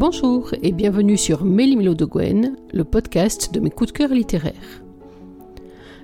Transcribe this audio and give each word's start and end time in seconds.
Bonjour 0.00 0.54
et 0.62 0.70
bienvenue 0.70 1.16
sur 1.16 1.44
Mélimilo 1.44 1.92
de 1.92 2.04
Gwen, 2.04 2.56
le 2.72 2.84
podcast 2.84 3.52
de 3.52 3.58
mes 3.58 3.68
coups 3.68 3.92
de 3.92 3.98
cœur 3.98 4.10
littéraires. 4.10 4.84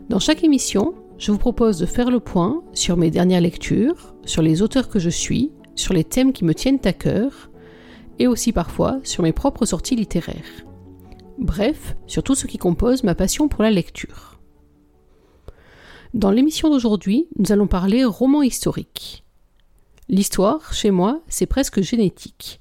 Dans 0.09 0.19
chaque 0.19 0.43
émission, 0.43 0.95
je 1.17 1.31
vous 1.31 1.39
propose 1.39 1.79
de 1.79 1.87
faire 1.87 2.11
le 2.11 2.19
point 2.19 2.65
sur 2.73 2.97
mes 2.97 3.13
dernières 3.13 3.41
lectures, 3.41 4.17
sur 4.25 4.43
les 4.43 4.63
auteurs 4.63 4.89
que 4.89 4.99
je 4.99 5.11
suis, 5.11 5.53
sur 5.77 5.95
les 5.95 6.03
thèmes 6.03 6.33
qui 6.33 6.45
me 6.45 6.57
tiennent 6.57 6.81
à 6.83 6.93
cœur, 6.93 7.51
et 8.19 8.27
aussi 8.27 8.51
parfois 8.51 8.99
sur 9.05 9.23
mes 9.23 9.33
propres 9.33 9.65
sorties 9.65 9.95
littéraires. 9.95 10.65
Bref, 11.39 11.95
sur 12.09 12.25
tout 12.25 12.35
ce 12.35 12.49
qui 12.49 12.59
compose 12.59 13.05
ma 13.05 13.15
passion 13.15 13.47
pour 13.47 13.63
la 13.63 13.71
lecture. 13.71 14.41
Dans 16.15 16.33
l'émission 16.33 16.69
d'aujourd'hui, 16.69 17.29
nous 17.39 17.53
allons 17.53 17.69
parler 17.69 18.05
roman 18.05 18.43
historique. 18.43 19.25
L'histoire, 20.09 20.73
chez 20.73 20.91
moi, 20.91 21.21
c'est 21.29 21.47
presque 21.47 21.81
génétique. 21.81 22.61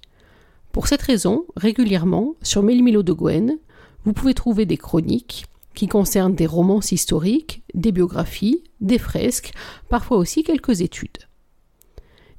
Pour 0.73 0.87
cette 0.87 1.03
raison, 1.03 1.45
régulièrement, 1.55 2.33
sur 2.41 2.63
Mélimilo 2.63 3.03
de 3.03 3.13
Gwen, 3.13 3.59
vous 4.05 4.13
pouvez 4.13 4.33
trouver 4.33 4.65
des 4.65 4.75
chroniques 4.75 5.45
qui 5.75 5.87
concernent 5.87 6.33
des 6.33 6.47
romances 6.47 6.91
historiques, 6.91 7.63
des 7.75 7.91
biographies, 7.91 8.63
des 8.81 8.97
fresques, 8.97 9.53
parfois 9.87 10.17
aussi 10.17 10.43
quelques 10.43 10.81
études. 10.81 11.19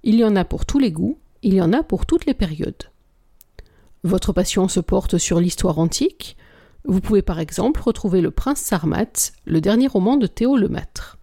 Il 0.02 0.16
y 0.16 0.24
en 0.24 0.34
a 0.34 0.44
pour 0.44 0.66
tous 0.66 0.80
les 0.80 0.90
goûts, 0.90 1.16
il 1.42 1.54
y 1.54 1.62
en 1.62 1.72
a 1.72 1.84
pour 1.84 2.06
toutes 2.06 2.26
les 2.26 2.34
périodes. 2.34 2.90
Votre 4.02 4.32
passion 4.32 4.66
se 4.66 4.80
porte 4.80 5.16
sur 5.16 5.38
l'histoire 5.38 5.78
antique. 5.78 6.36
Vous 6.84 7.00
pouvez 7.00 7.22
par 7.22 7.38
exemple 7.38 7.80
retrouver 7.80 8.20
Le 8.20 8.32
Prince 8.32 8.58
Sarmat, 8.58 9.30
le 9.44 9.60
dernier 9.60 9.86
roman 9.86 10.16
de 10.16 10.26
Théo 10.26 10.56
Lemâtre. 10.56 11.18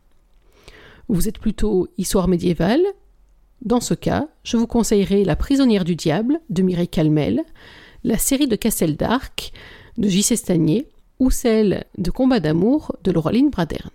Vous 1.10 1.28
êtes 1.28 1.40
plutôt 1.40 1.90
histoire 1.98 2.30
médiévale, 2.30 2.82
dans 3.62 3.80
ce 3.80 3.94
cas, 3.94 4.28
je 4.44 4.58
vous 4.58 4.68
conseillerai 4.68 5.24
La 5.24 5.36
prisonnière 5.36 5.86
du 5.86 5.96
diable 5.96 6.40
de 6.50 6.64
Mireille 6.64 6.88
Calmel, 6.88 7.44
la 8.04 8.18
série 8.18 8.48
de 8.48 8.56
Castel 8.56 8.96
d'Arc 8.96 9.52
de 9.98 10.08
J.C. 10.08 10.88
Ou 11.20 11.30
celle 11.30 11.86
de 12.00 12.10
Combat 12.10 12.40
d'amour 12.40 12.96
de 13.04 13.12
Laureline 13.12 13.52
Braderne. 13.52 13.92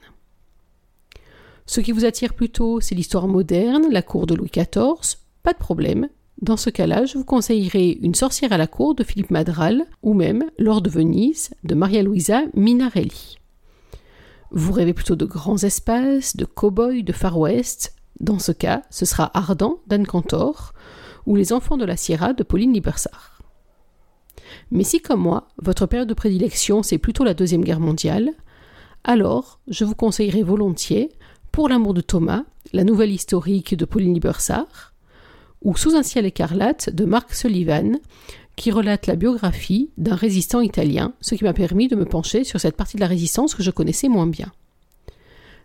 Ce 1.67 1.81
qui 1.81 1.91
vous 1.91 2.05
attire 2.05 2.35
plutôt, 2.35 2.81
c'est 2.81 2.95
l'histoire 2.95 3.27
moderne, 3.27 3.87
la 3.91 4.03
cour 4.03 4.27
de 4.27 4.37
Louis 4.37 4.53
XIV, 4.55 5.19
pas 5.43 5.53
de 5.53 5.59
problème. 5.59 6.09
Dans 6.41 6.57
ce 6.57 6.71
cas-là, 6.71 7.05
je 7.07 7.19
vous 7.19 7.25
conseillerai 7.25 7.99
Une 8.03 8.15
sorcière 8.15 8.53
à 8.53 8.59
la 8.59 8.69
cour 8.69 8.95
de 8.95 9.03
Philippe 9.03 9.31
Madral 9.31 9.85
ou 10.03 10.15
même 10.15 10.45
L'or 10.59 10.83
de 10.83 10.91
Venise 10.91 11.51
de 11.65 11.75
Maria 11.75 12.03
Luisa 12.03 12.43
Minarelli. 12.55 13.39
Vous 14.53 14.73
rêvez 14.73 14.95
plutôt 14.95 15.17
de 15.17 15.25
grands 15.25 15.65
espaces, 15.65 16.37
de 16.37 16.45
cow-boys, 16.45 17.03
de 17.03 17.13
Far 17.13 17.37
West, 17.37 17.96
dans 18.21 18.39
ce 18.39 18.53
cas, 18.53 18.83
ce 18.91 19.05
sera 19.05 19.31
Ardent 19.35 19.81
d'Anne 19.87 20.07
Cantor 20.07 20.73
ou 21.27 21.37
Les 21.37 21.53
Enfants 21.53 21.77
de 21.77 21.85
la 21.85 21.97
Sierra 21.97 22.33
de 22.33 22.43
Pauline 22.43 22.73
Libersart. 22.73 23.43
Mais 24.71 24.85
si, 24.85 25.01
comme 25.01 25.21
moi, 25.21 25.49
votre 25.59 25.87
période 25.87 26.09
de 26.09 26.15
prédilection 26.15 26.83
c'est 26.83 26.99
plutôt 26.99 27.25
la 27.25 27.35
Deuxième 27.35 27.65
Guerre 27.65 27.81
mondiale, 27.81 28.31
alors 29.05 29.61
je 29.69 29.85
vous 29.85 29.95
conseillerais 29.95 30.43
volontiers 30.43 31.13
Pour 31.53 31.69
l'amour 31.69 31.95
de 31.95 32.01
Thomas, 32.01 32.45
la 32.73 32.85
nouvelle 32.85 33.13
historique 33.13 33.77
de 33.77 33.85
Pauline 33.85 34.15
Libersart, 34.15 34.95
ou 35.63 35.77
Sous 35.77 35.95
un 35.95 36.03
ciel 36.03 36.27
écarlate 36.27 36.91
de 36.91 37.05
Mark 37.05 37.35
Sullivan, 37.35 37.99
qui 38.57 38.71
relate 38.71 39.07
la 39.07 39.17
biographie 39.17 39.91
d'un 39.99 40.15
résistant 40.15 40.61
italien, 40.61 41.13
ce 41.21 41.35
qui 41.35 41.45
m'a 41.45 41.53
permis 41.53 41.89
de 41.89 41.97
me 41.97 42.07
pencher 42.07 42.43
sur 42.45 42.59
cette 42.59 42.77
partie 42.77 42.97
de 42.97 43.03
la 43.03 43.07
résistance 43.07 43.55
que 43.55 43.63
je 43.63 43.71
connaissais 43.71 44.09
moins 44.09 44.27
bien. 44.27 44.53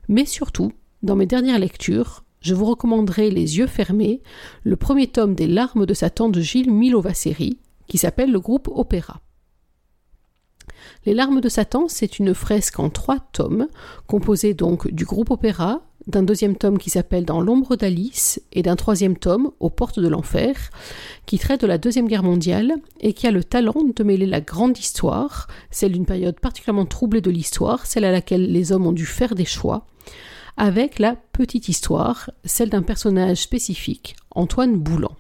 Mais 0.08 0.26
surtout, 0.26 0.74
dans 1.02 1.16
mes 1.16 1.26
dernières 1.26 1.60
lectures, 1.60 2.24
je 2.42 2.56
vous 2.56 2.66
recommanderai 2.66 3.30
Les 3.30 3.58
yeux 3.60 3.68
fermés, 3.68 4.22
le 4.64 4.76
premier 4.76 5.08
tome 5.08 5.36
des 5.36 5.48
Larmes 5.48 5.86
de 5.86 5.94
Satan 5.94 6.30
de 6.30 6.42
Gilles 6.42 6.72
Milovaceri, 6.72 7.60
qui 7.88 7.98
s'appelle 7.98 8.32
le 8.32 8.40
groupe 8.40 8.68
Opéra. 8.74 9.22
Les 11.06 11.14
Larmes 11.14 11.42
de 11.42 11.50
Satan, 11.50 11.88
c'est 11.88 12.20
une 12.20 12.34
fresque 12.34 12.80
en 12.80 12.90
trois 12.90 13.20
tomes, 13.20 13.68
composée 14.08 14.54
donc 14.54 14.90
du 14.92 15.06
groupe 15.06 15.30
Opéra, 15.30 15.82
d'un 16.08 16.24
deuxième 16.24 16.56
tome 16.56 16.80
qui 16.80 16.90
s'appelle 16.90 17.26
Dans 17.26 17.42
l'ombre 17.42 17.76
d'Alice 17.76 18.42
et 18.54 18.64
d'un 18.64 18.76
troisième 18.76 19.18
tome, 19.18 19.52
Aux 19.60 19.70
portes 19.70 20.00
de 20.00 20.08
l'enfer, 20.08 20.72
qui 21.28 21.38
traite 21.38 21.62
de 21.62 21.68
la 21.68 21.78
Deuxième 21.78 22.08
Guerre 22.08 22.24
mondiale 22.24 22.74
et 23.02 23.14
qui 23.14 23.28
a 23.28 23.32
le 23.32 23.44
talent 23.44 23.84
de 23.96 24.04
mêler 24.04 24.26
la 24.26 24.42
grande 24.42 24.80
histoire, 24.80 25.48
celle 25.70 25.92
d'une 25.92 26.08
période 26.08 26.40
particulièrement 26.40 26.88
troublée 26.88 27.22
de 27.22 27.30
l'histoire, 27.30 27.86
celle 27.86 28.06
à 28.06 28.12
laquelle 28.12 28.52
les 28.52 28.72
hommes 28.72 28.88
ont 28.88 28.94
dû 28.94 29.06
faire 29.06 29.36
des 29.36 29.46
choix, 29.46 29.86
avec 30.58 31.00
la 31.00 31.16
petite 31.16 31.70
histoire, 31.70 32.30
celle 32.44 32.70
d'un 32.70 32.82
personnage 32.82 33.38
spécifique, 33.38 34.16
Antoine 34.32 34.78
Boulan. 34.78 35.16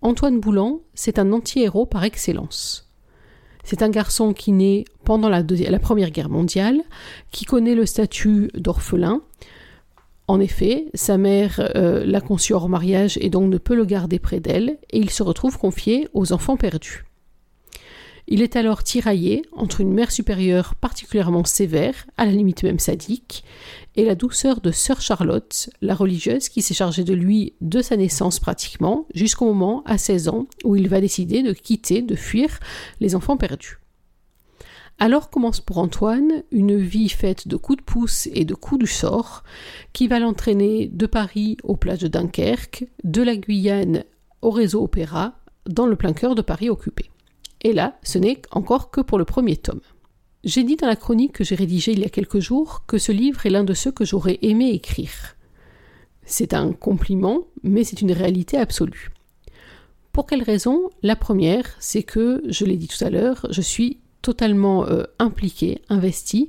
Antoine 0.00 0.40
Boulan, 0.40 0.80
c'est 0.94 1.18
un 1.18 1.32
anti-héros 1.32 1.86
par 1.86 2.04
excellence. 2.04 2.90
C'est 3.64 3.82
un 3.82 3.88
garçon 3.88 4.32
qui 4.32 4.50
naît 4.50 4.84
pendant 5.04 5.28
la, 5.28 5.42
Première 5.78 6.10
Guerre 6.10 6.28
mondiale, 6.28 6.82
qui 7.30 7.44
connaît 7.44 7.76
le 7.76 7.86
statut 7.86 8.50
d'orphelin. 8.54 9.22
En 10.26 10.40
effet, 10.40 10.86
sa 10.94 11.18
mère 11.18 11.60
euh, 11.76 12.04
l'a 12.04 12.20
conçu 12.20 12.54
hors 12.54 12.68
mariage 12.68 13.18
et 13.20 13.30
donc 13.30 13.50
ne 13.50 13.58
peut 13.58 13.76
le 13.76 13.84
garder 13.84 14.18
près 14.18 14.40
d'elle, 14.40 14.78
et 14.90 14.98
il 14.98 15.10
se 15.10 15.22
retrouve 15.22 15.58
confié 15.58 16.08
aux 16.14 16.32
enfants 16.32 16.56
perdus. 16.56 17.04
Il 18.28 18.40
est 18.40 18.56
alors 18.56 18.84
tiraillé 18.84 19.42
entre 19.52 19.80
une 19.80 19.92
mère 19.92 20.12
supérieure 20.12 20.74
particulièrement 20.76 21.44
sévère, 21.44 22.06
à 22.16 22.24
la 22.24 22.32
limite 22.32 22.62
même 22.62 22.78
sadique, 22.78 23.44
et 23.96 24.04
la 24.04 24.14
douceur 24.14 24.60
de 24.60 24.70
sœur 24.70 25.00
Charlotte, 25.00 25.70
la 25.80 25.94
religieuse 25.94 26.48
qui 26.48 26.62
s'est 26.62 26.72
chargée 26.72 27.04
de 27.04 27.14
lui 27.14 27.54
de 27.60 27.82
sa 27.82 27.96
naissance 27.96 28.38
pratiquement, 28.38 29.06
jusqu'au 29.14 29.46
moment, 29.46 29.82
à 29.86 29.98
16 29.98 30.28
ans, 30.28 30.46
où 30.64 30.76
il 30.76 30.88
va 30.88 31.00
décider 31.00 31.42
de 31.42 31.52
quitter, 31.52 32.00
de 32.00 32.14
fuir 32.14 32.60
les 33.00 33.14
enfants 33.14 33.36
perdus. 33.36 33.78
Alors 34.98 35.30
commence 35.30 35.60
pour 35.60 35.78
Antoine 35.78 36.44
une 36.52 36.76
vie 36.76 37.08
faite 37.08 37.48
de 37.48 37.56
coups 37.56 37.78
de 37.78 37.82
pouce 37.84 38.28
et 38.34 38.44
de 38.44 38.54
coups 38.54 38.80
du 38.80 38.86
sort, 38.86 39.42
qui 39.92 40.06
va 40.06 40.20
l'entraîner 40.20 40.86
de 40.86 41.06
Paris 41.06 41.56
aux 41.64 41.76
plages 41.76 41.98
de 41.98 42.08
Dunkerque, 42.08 42.86
de 43.02 43.22
la 43.22 43.36
Guyane 43.36 44.04
au 44.42 44.50
réseau 44.50 44.84
Opéra, 44.84 45.34
dans 45.66 45.86
le 45.86 45.96
plein 45.96 46.12
cœur 46.12 46.34
de 46.34 46.42
Paris 46.42 46.70
occupé. 46.70 47.11
Et 47.62 47.72
là, 47.72 47.98
ce 48.02 48.18
n'est 48.18 48.42
encore 48.50 48.90
que 48.90 49.00
pour 49.00 49.18
le 49.18 49.24
premier 49.24 49.56
tome. 49.56 49.80
J'ai 50.44 50.64
dit 50.64 50.76
dans 50.76 50.88
la 50.88 50.96
chronique 50.96 51.32
que 51.32 51.44
j'ai 51.44 51.54
rédigée 51.54 51.92
il 51.92 52.00
y 52.00 52.04
a 52.04 52.10
quelques 52.10 52.40
jours 52.40 52.84
que 52.86 52.98
ce 52.98 53.12
livre 53.12 53.46
est 53.46 53.50
l'un 53.50 53.64
de 53.64 53.74
ceux 53.74 53.92
que 53.92 54.04
j'aurais 54.04 54.38
aimé 54.42 54.70
écrire. 54.70 55.36
C'est 56.24 56.52
un 56.52 56.72
compliment, 56.72 57.46
mais 57.62 57.84
c'est 57.84 58.00
une 58.00 58.12
réalité 58.12 58.56
absolue. 58.58 59.10
Pour 60.12 60.26
quelle 60.26 60.42
raison? 60.42 60.90
La 61.02 61.16
première, 61.16 61.76
c'est 61.78 62.02
que, 62.02 62.42
je 62.48 62.64
l'ai 62.64 62.76
dit 62.76 62.88
tout 62.88 63.02
à 63.04 63.10
l'heure, 63.10 63.46
je 63.50 63.62
suis 63.62 64.00
totalement 64.22 64.86
euh, 64.86 65.02
impliqué, 65.18 65.82
investi 65.88 66.48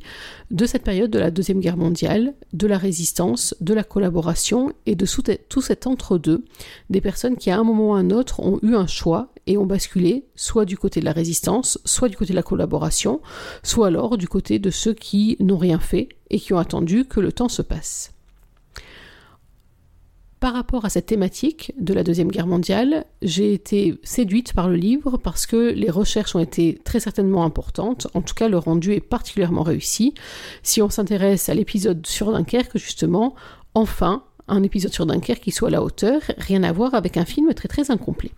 de 0.52 0.66
cette 0.66 0.84
période 0.84 1.12
de 1.12 1.20
la 1.20 1.32
Deuxième 1.32 1.60
Guerre 1.60 1.78
mondiale, 1.78 2.36
de 2.54 2.68
la 2.68 2.78
résistance, 2.78 3.56
de 3.60 3.74
la 3.74 3.84
collaboration 3.84 4.72
et 4.86 4.96
de 4.96 5.06
tout 5.50 5.62
cet 5.62 5.88
entre-deux, 5.88 6.46
des 6.90 7.02
personnes 7.02 7.36
qui 7.36 7.50
à 7.50 7.60
un 7.60 7.64
moment 7.64 7.90
ou 7.90 7.94
à 7.94 7.98
un 7.98 8.12
autre 8.12 8.40
ont 8.40 8.60
eu 8.62 8.76
un 8.76 8.88
choix 8.88 9.34
et 9.48 9.58
ont 9.58 9.66
basculé 9.66 10.26
soit 10.36 10.66
du 10.66 10.78
côté 10.78 11.00
de 11.00 11.06
la 11.06 11.12
résistance, 11.12 11.80
soit 11.84 12.10
du 12.10 12.16
côté 12.16 12.32
de 12.32 12.38
la 12.38 12.44
collaboration, 12.44 13.22
soit 13.64 13.88
alors 13.88 14.18
du 14.18 14.28
côté 14.28 14.60
de 14.60 14.70
ceux 14.70 14.94
qui 14.94 15.36
n'ont 15.40 15.58
rien 15.58 15.80
fait 15.80 16.10
et 16.30 16.40
qui 16.40 16.54
ont 16.54 16.60
attendu 16.60 17.06
que 17.06 17.20
le 17.20 17.32
temps 17.32 17.50
se 17.50 17.62
passe 17.62 18.13
par 20.44 20.56
rapport 20.56 20.84
à 20.84 20.90
cette 20.90 21.06
thématique 21.06 21.74
de 21.80 21.94
la 21.94 22.04
Deuxième 22.04 22.28
Guerre 22.28 22.48
mondiale, 22.48 23.06
j'ai 23.22 23.54
été 23.54 23.98
séduite 24.04 24.52
par 24.52 24.68
le 24.68 24.76
livre 24.76 25.16
parce 25.16 25.46
que 25.46 25.72
les 25.72 25.90
recherches 25.90 26.36
ont 26.36 26.42
été 26.42 26.82
très 26.84 27.00
certainement 27.00 27.46
importantes, 27.46 28.08
en 28.14 28.22
tout 28.22 28.34
cas 28.34 28.50
le 28.50 28.58
rendu 28.58 28.92
est 28.92 29.00
particulièrement 29.00 29.64
réussi. 29.64 30.14
Si 30.62 30.82
on 30.82 30.90
s'intéresse 30.90 31.48
à 31.48 31.54
l'épisode 31.54 32.06
sur 32.06 32.34
Dunkerque, 32.34 32.78
justement, 32.78 33.36
enfin, 33.74 34.26
un 34.50 34.64
épisode 34.64 34.92
sur 34.92 35.06
Dunkerque 35.06 35.44
qui 35.44 35.52
soit 35.52 35.70
à 35.70 35.72
la 35.72 35.82
hauteur, 35.82 36.20
rien 36.38 36.64
à 36.64 36.74
voir 36.74 36.94
avec 36.94 37.16
un 37.16 37.24
film 37.24 37.54
très 37.54 37.70
très 37.70 37.90
incomplet 37.90 38.32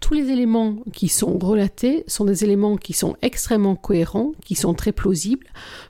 tous 0.00 0.14
les 0.14 0.30
éléments 0.30 0.76
qui 0.92 1.08
sont 1.08 1.38
relatés 1.38 2.04
sont 2.06 2.24
des 2.24 2.44
éléments 2.44 2.76
qui 2.76 2.92
sont 2.92 3.16
extrêmement 3.22 3.74
cohérents, 3.74 4.32
qui 4.44 4.54
sont 4.54 4.74
très 4.74 4.92
plausibles. 4.92 5.46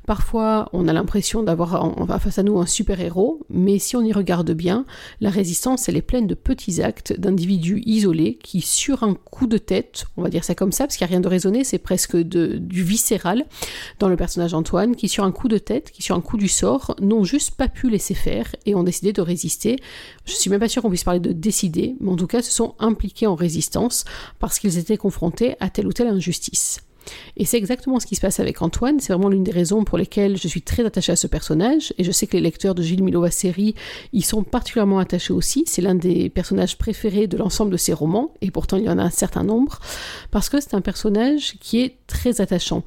Parfois, 0.07 0.69
on 0.73 0.87
a 0.87 0.93
l'impression 0.93 1.43
d'avoir 1.43 2.21
face 2.21 2.39
à 2.39 2.43
nous 2.43 2.59
un 2.59 2.67
super-héros, 2.67 3.41
mais 3.51 3.79
si 3.79 3.97
on 3.97 4.03
y 4.03 4.13
regarde 4.13 4.53
bien, 4.53 4.85
la 5.21 5.31
résistance, 5.31 5.89
elle 5.89 5.97
est 5.97 6.03
pleine 6.03 6.27
de 6.27 6.35
petits 6.35 6.81
actes 6.83 7.19
d'individus 7.19 7.83
isolés 7.87 8.39
qui, 8.43 8.61
sur 8.61 9.03
un 9.03 9.15
coup 9.15 9.47
de 9.47 9.59
tête, 9.59 10.05
on 10.17 10.23
va 10.23 10.29
dire 10.29 10.45
ça 10.45 10.55
comme 10.55 10.73
ça, 10.73 10.85
parce 10.85 10.97
qu'il 10.97 11.05
n'y 11.07 11.11
a 11.11 11.15
rien 11.15 11.21
de 11.21 11.29
raisonné, 11.29 11.65
c'est 11.65 11.79
presque 11.79 12.17
du 12.17 12.83
viscéral 12.83 13.45
dans 13.99 14.09
le 14.09 14.17
personnage 14.17 14.55
Antoine, 14.55 14.95
qui, 14.95 15.09
sur 15.09 15.25
un 15.25 15.33
coup 15.33 15.49
de 15.49 15.59
tête, 15.59 15.91
qui, 15.91 16.03
sur 16.03 16.15
un 16.15 16.21
coup 16.21 16.37
du 16.37 16.49
sort, 16.49 16.95
n'ont 17.01 17.25
juste 17.25 17.53
pas 17.53 17.69
pu 17.69 17.91
laisser 17.91 18.15
faire 18.15 18.55
et 18.67 18.75
ont 18.75 18.85
décidé 18.85 19.13
de 19.13 19.23
résister. 19.23 19.77
Je 20.25 20.35
suis 20.35 20.51
même 20.51 20.61
pas 20.61 20.69
sûre 20.69 20.83
qu'on 20.83 20.91
puisse 20.91 21.05
parler 21.05 21.21
de 21.21 21.33
décider, 21.33 21.97
mais 22.01 22.11
en 22.11 22.17
tout 22.17 22.27
cas, 22.27 22.43
se 22.43 22.53
sont 22.53 22.75
impliqués 22.79 23.27
en 23.27 23.35
résistance 23.35 24.04
parce 24.39 24.59
qu'ils 24.59 24.79
étaient 24.79 24.97
confrontés 24.97 25.57
à 25.61 25.71
telle 25.71 25.87
ou 25.87 25.93
telle 25.93 26.09
injustice. 26.09 26.81
Et 27.37 27.45
c'est 27.45 27.57
exactement 27.57 28.01
ce 28.01 28.07
qui 28.07 28.17
se 28.17 28.21
passe 28.21 28.41
avec 28.41 28.63
Antoine. 28.63 29.01
C'est 29.01 29.13
vraiment 29.13 29.29
l'une 29.29 29.45
des 29.45 29.53
raisons 29.53 29.85
pour 29.85 29.99
lesquelles 29.99 30.37
je 30.37 30.49
suis 30.49 30.63
très 30.63 30.85
attachée 30.85 31.13
à 31.13 31.17
ce 31.17 31.27
personnage. 31.27 31.93
Et 31.99 32.05
je 32.05 32.13
sais 32.13 32.27
que 32.27 32.37
les 32.37 32.43
lecteurs 32.43 32.75
de 32.75 32.83
Gilles 32.83 33.03
Milova 33.03 33.31
série 33.31 33.75
y 34.13 34.23
sont 34.23 34.43
particulièrement 34.43 34.99
attachés 34.99 35.33
aussi. 35.33 35.65
C'est 35.67 35.83
l'un 35.83 35.95
des 35.95 36.29
personnages 36.31 36.79
préférés 36.79 37.27
de 37.27 37.37
l'ensemble 37.37 37.73
de 37.73 37.77
ses 37.77 37.93
romans. 37.93 38.35
Et 38.41 38.51
pourtant, 38.51 38.77
il 38.77 38.85
y 38.85 38.89
en 38.89 38.99
a 38.99 39.03
un 39.03 39.11
certain 39.11 39.45
nombre. 39.45 39.81
Parce 40.31 40.49
que 40.49 40.61
c'est 40.61 40.75
un 40.75 40.81
personnage 40.81 41.57
qui 41.61 41.81
est 41.81 41.97
très 42.07 42.41
attachant. 42.41 42.85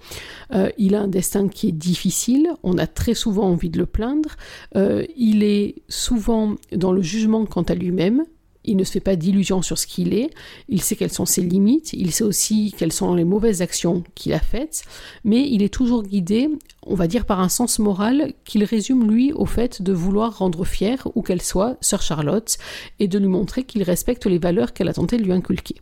Euh, 0.54 0.70
il 0.78 0.96
a 0.96 1.02
un 1.02 1.08
destin 1.08 1.48
qui 1.48 1.70
est 1.70 1.74
difficile. 1.74 2.50
On 2.64 2.78
a 2.78 2.88
très 2.88 3.14
souvent 3.14 3.48
envie 3.50 3.70
de 3.70 3.78
le 3.78 3.86
plaindre. 3.86 4.30
Euh, 4.76 5.06
il 5.16 5.44
est 5.44 5.76
souvent 5.90 6.56
dans 6.72 6.92
le 6.92 7.02
jugement 7.02 7.46
quant 7.46 7.64
à 7.64 7.76
lui-même 7.76 8.24
il 8.68 8.78
ne 8.78 8.84
se 8.84 8.92
fait 8.92 9.00
pas 9.00 9.16
d'illusions 9.16 9.62
sur 9.62 9.78
ce 9.78 9.88
qu'il 9.88 10.14
est, 10.14 10.30
il 10.70 10.82
sait 10.82 10.96
quelles 10.96 11.12
sont 11.12 11.26
ses 11.26 11.42
limites, 11.42 11.94
il 11.94 12.12
sait 12.12 12.24
aussi 12.24 12.74
quelles 12.78 12.94
sont 12.94 13.16
les 13.16 13.24
mauvaises 13.24 13.62
actions 13.62 14.04
qu'il 14.14 14.34
a 14.34 14.40
faites, 14.40 14.84
mais 15.24 15.50
il 15.50 15.64
est 15.64 15.74
toujours 15.74 16.04
guidé, 16.04 16.50
on 16.86 16.96
va 16.96 17.08
dire, 17.08 17.26
par 17.26 17.40
un 17.40 17.50
sens 17.50 17.80
moral 17.80 18.34
qu'il 18.46 18.64
résume 18.64 19.10
lui 19.10 19.32
au 19.34 19.46
fait 19.46 19.82
de 19.82 19.94
vouloir 19.94 20.38
rendre 20.38 20.66
fière, 20.66 21.08
où 21.16 21.22
qu'elle 21.22 21.42
soit, 21.42 21.78
sœur 21.82 22.02
Charlotte, 22.02 22.58
et 23.00 23.08
de 23.08 23.18
lui 23.18 23.28
montrer 23.28 23.64
qu'il 23.64 23.84
respecte 23.84 24.26
les 24.26 24.38
valeurs 24.38 24.74
qu'elle 24.74 24.90
a 24.90 24.94
tenté 24.94 25.18
de 25.18 25.24
lui 25.24 25.32
inculquer. 25.32 25.76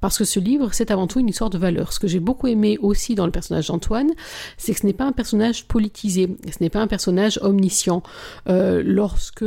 Parce 0.00 0.16
que 0.16 0.24
ce 0.24 0.40
livre, 0.40 0.70
c'est 0.72 0.90
avant 0.90 1.06
tout 1.06 1.20
une 1.20 1.28
histoire 1.28 1.50
de 1.50 1.58
valeurs. 1.58 1.92
Ce 1.92 2.00
que 2.00 2.08
j'ai 2.08 2.20
beaucoup 2.20 2.46
aimé 2.46 2.78
aussi 2.80 3.14
dans 3.14 3.26
le 3.26 3.32
personnage 3.32 3.68
d'Antoine, 3.68 4.10
c'est 4.56 4.72
que 4.72 4.80
ce 4.80 4.86
n'est 4.86 4.94
pas 4.94 5.04
un 5.04 5.12
personnage 5.12 5.66
politisé, 5.66 6.36
ce 6.46 6.62
n'est 6.62 6.70
pas 6.70 6.80
un 6.80 6.86
personnage 6.86 7.38
omniscient. 7.42 8.02
Euh, 8.48 8.82
lorsque 8.84 9.44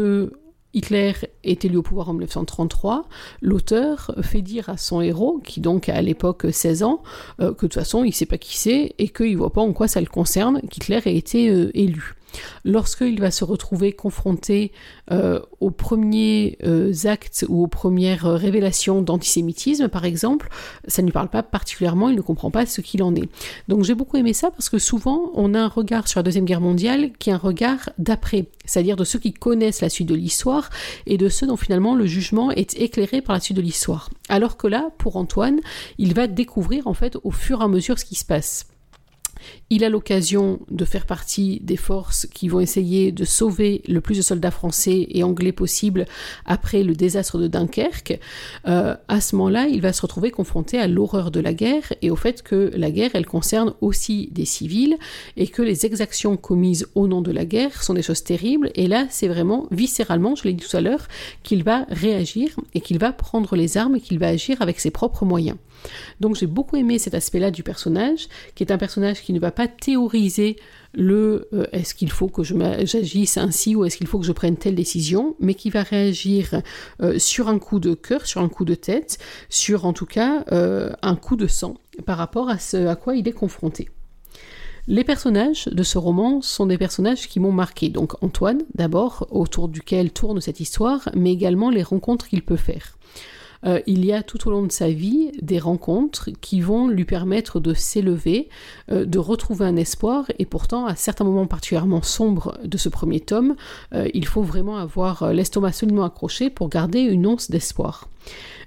Hitler 0.73 1.13
est 1.43 1.65
élu 1.65 1.77
au 1.77 1.81
pouvoir 1.83 2.09
en 2.09 2.13
1933, 2.13 3.05
l'auteur 3.41 4.15
fait 4.21 4.41
dire 4.41 4.69
à 4.69 4.77
son 4.77 5.01
héros, 5.01 5.39
qui 5.43 5.61
donc 5.61 5.89
a 5.89 5.95
à 5.95 6.01
l'époque 6.01 6.47
16 6.51 6.83
ans, 6.83 7.03
euh, 7.39 7.47
que 7.53 7.65
de 7.65 7.71
toute 7.71 7.73
façon 7.75 8.03
il 8.03 8.09
ne 8.09 8.13
sait 8.13 8.25
pas 8.25 8.37
qui 8.37 8.57
c'est 8.57 8.93
et 8.97 9.09
qu'il 9.09 9.33
ne 9.33 9.37
voit 9.37 9.53
pas 9.53 9.61
en 9.61 9.73
quoi 9.73 9.87
ça 9.87 10.01
le 10.01 10.07
concerne 10.07 10.61
qu'Hitler 10.69 11.01
ait 11.05 11.15
été 11.15 11.49
euh, 11.49 11.71
élu. 11.73 12.15
Lorsqu'il 12.65 13.19
va 13.19 13.31
se 13.31 13.43
retrouver 13.43 13.93
confronté 13.93 14.71
euh, 15.11 15.39
aux 15.59 15.71
premiers 15.71 16.57
euh, 16.63 16.93
actes 17.05 17.45
ou 17.49 17.63
aux 17.63 17.67
premières 17.67 18.23
révélations 18.23 19.01
d'antisémitisme, 19.01 19.87
par 19.87 20.05
exemple, 20.05 20.49
ça 20.87 21.01
ne 21.01 21.07
lui 21.07 21.11
parle 21.11 21.29
pas 21.29 21.43
particulièrement, 21.43 22.09
il 22.09 22.15
ne 22.15 22.21
comprend 22.21 22.51
pas 22.51 22.65
ce 22.65 22.81
qu'il 22.81 23.03
en 23.03 23.15
est. 23.15 23.29
Donc 23.67 23.83
j'ai 23.83 23.95
beaucoup 23.95 24.17
aimé 24.17 24.33
ça 24.33 24.51
parce 24.51 24.69
que 24.69 24.79
souvent 24.79 25.31
on 25.33 25.53
a 25.53 25.59
un 25.59 25.67
regard 25.67 26.07
sur 26.07 26.19
la 26.19 26.23
Deuxième 26.23 26.45
Guerre 26.45 26.61
mondiale 26.61 27.11
qui 27.19 27.29
est 27.29 27.33
un 27.33 27.37
regard 27.37 27.89
d'après, 27.97 28.45
c'est-à-dire 28.65 28.95
de 28.95 29.03
ceux 29.03 29.19
qui 29.19 29.33
connaissent 29.33 29.81
la 29.81 29.89
suite 29.89 30.09
de 30.09 30.15
l'histoire 30.15 30.69
et 31.05 31.17
de 31.17 31.29
ceux 31.29 31.47
dont 31.47 31.57
finalement 31.57 31.95
le 31.95 32.05
jugement 32.05 32.51
est 32.51 32.79
éclairé 32.79 33.21
par 33.21 33.35
la 33.35 33.39
suite 33.39 33.57
de 33.57 33.61
l'histoire. 33.61 34.09
Alors 34.29 34.57
que 34.57 34.67
là, 34.67 34.89
pour 34.97 35.17
Antoine, 35.17 35.59
il 35.97 36.13
va 36.13 36.27
découvrir 36.27 36.87
en 36.87 36.93
fait 36.93 37.17
au 37.23 37.31
fur 37.31 37.61
et 37.61 37.63
à 37.63 37.67
mesure 37.67 37.99
ce 37.99 38.05
qui 38.05 38.15
se 38.15 38.25
passe. 38.25 38.67
Il 39.69 39.83
a 39.83 39.89
l'occasion 39.89 40.59
de 40.69 40.85
faire 40.85 41.05
partie 41.05 41.59
des 41.61 41.77
forces 41.77 42.27
qui 42.33 42.47
vont 42.47 42.59
essayer 42.59 43.11
de 43.11 43.25
sauver 43.25 43.81
le 43.87 44.01
plus 44.01 44.17
de 44.17 44.21
soldats 44.21 44.51
français 44.51 45.07
et 45.09 45.23
anglais 45.23 45.51
possible 45.51 46.05
après 46.45 46.83
le 46.83 46.93
désastre 46.93 47.37
de 47.37 47.47
Dunkerque. 47.47 48.19
Euh, 48.67 48.95
à 49.07 49.21
ce 49.21 49.35
moment-là, 49.35 49.67
il 49.67 49.81
va 49.81 49.93
se 49.93 50.01
retrouver 50.01 50.31
confronté 50.31 50.77
à 50.77 50.87
l'horreur 50.87 51.31
de 51.31 51.39
la 51.39 51.53
guerre 51.53 51.93
et 52.01 52.09
au 52.09 52.15
fait 52.15 52.43
que 52.43 52.71
la 52.75 52.91
guerre, 52.91 53.11
elle 53.13 53.25
concerne 53.25 53.73
aussi 53.81 54.29
des 54.31 54.45
civils 54.45 54.97
et 55.37 55.47
que 55.47 55.61
les 55.61 55.85
exactions 55.85 56.37
commises 56.37 56.87
au 56.95 57.07
nom 57.07 57.21
de 57.21 57.31
la 57.31 57.45
guerre 57.45 57.83
sont 57.83 57.93
des 57.93 58.01
choses 58.01 58.23
terribles. 58.23 58.71
Et 58.75 58.87
là, 58.87 59.07
c'est 59.09 59.27
vraiment 59.27 59.67
viscéralement, 59.71 60.35
je 60.35 60.43
l'ai 60.43 60.53
dit 60.53 60.65
tout 60.67 60.77
à 60.77 60.81
l'heure, 60.81 61.07
qu'il 61.43 61.63
va 61.63 61.85
réagir 61.89 62.55
et 62.73 62.81
qu'il 62.81 62.99
va 62.99 63.11
prendre 63.11 63.55
les 63.55 63.77
armes 63.77 63.95
et 63.95 64.01
qu'il 64.01 64.19
va 64.19 64.27
agir 64.27 64.61
avec 64.61 64.79
ses 64.79 64.91
propres 64.91 65.25
moyens. 65.25 65.57
Donc 66.19 66.35
j'ai 66.35 66.47
beaucoup 66.47 66.75
aimé 66.75 66.99
cet 66.99 67.13
aspect-là 67.13 67.51
du 67.51 67.63
personnage, 67.63 68.27
qui 68.55 68.63
est 68.63 68.71
un 68.71 68.77
personnage 68.77 69.21
qui 69.21 69.33
ne 69.33 69.39
va 69.39 69.51
pas 69.51 69.67
théoriser 69.67 70.57
le 70.93 71.47
euh, 71.53 71.65
est-ce 71.71 71.95
qu'il 71.95 72.11
faut 72.11 72.27
que 72.27 72.43
j'agisse 72.43 73.37
ainsi 73.37 73.75
ou 73.75 73.83
est-ce 73.85 73.97
qu'il 73.97 74.07
faut 74.07 74.19
que 74.19 74.25
je 74.25 74.31
prenne 74.31 74.57
telle 74.57 74.75
décision, 74.75 75.35
mais 75.39 75.55
qui 75.55 75.69
va 75.69 75.83
réagir 75.83 76.61
euh, 77.01 77.17
sur 77.19 77.47
un 77.49 77.59
coup 77.59 77.79
de 77.79 77.93
cœur, 77.93 78.25
sur 78.27 78.41
un 78.41 78.49
coup 78.49 78.65
de 78.65 78.75
tête, 78.75 79.17
sur 79.49 79.85
en 79.85 79.93
tout 79.93 80.05
cas 80.05 80.45
euh, 80.51 80.91
un 81.01 81.15
coup 81.15 81.35
de 81.35 81.47
sang 81.47 81.75
par 82.05 82.17
rapport 82.17 82.49
à 82.49 82.59
ce 82.59 82.87
à 82.87 82.95
quoi 82.95 83.15
il 83.15 83.27
est 83.27 83.33
confronté. 83.33 83.89
Les 84.87 85.05
personnages 85.05 85.67
de 85.67 85.81
ce 85.81 85.97
roman 85.97 86.41
sont 86.41 86.65
des 86.65 86.77
personnages 86.77 87.29
qui 87.29 87.39
m'ont 87.39 87.53
marqué. 87.53 87.87
Donc 87.87 88.21
Antoine, 88.21 88.63
d'abord, 88.75 89.27
autour 89.31 89.69
duquel 89.69 90.11
tourne 90.11 90.41
cette 90.41 90.59
histoire, 90.59 91.07
mais 91.15 91.31
également 91.31 91.69
les 91.69 91.83
rencontres 91.83 92.27
qu'il 92.27 92.43
peut 92.43 92.57
faire. 92.57 92.97
Euh, 93.65 93.79
il 93.87 94.05
y 94.05 94.13
a 94.13 94.23
tout 94.23 94.47
au 94.47 94.51
long 94.51 94.63
de 94.63 94.71
sa 94.71 94.89
vie 94.89 95.31
des 95.41 95.59
rencontres 95.59 96.29
qui 96.41 96.61
vont 96.61 96.87
lui 96.87 97.05
permettre 97.05 97.59
de 97.59 97.73
s'élever, 97.73 98.49
euh, 98.91 99.05
de 99.05 99.19
retrouver 99.19 99.65
un 99.65 99.75
espoir, 99.75 100.25
et 100.39 100.45
pourtant, 100.45 100.85
à 100.85 100.95
certains 100.95 101.23
moments 101.23 101.47
particulièrement 101.47 102.01
sombres 102.01 102.57
de 102.63 102.77
ce 102.77 102.89
premier 102.89 103.19
tome, 103.19 103.55
euh, 103.93 104.07
il 104.13 104.25
faut 104.25 104.43
vraiment 104.43 104.77
avoir 104.77 105.33
l'estomac 105.33 105.73
solidement 105.73 106.03
accroché 106.03 106.49
pour 106.49 106.69
garder 106.69 106.99
une 106.99 107.25
once 107.27 107.49
d'espoir. 107.49 108.09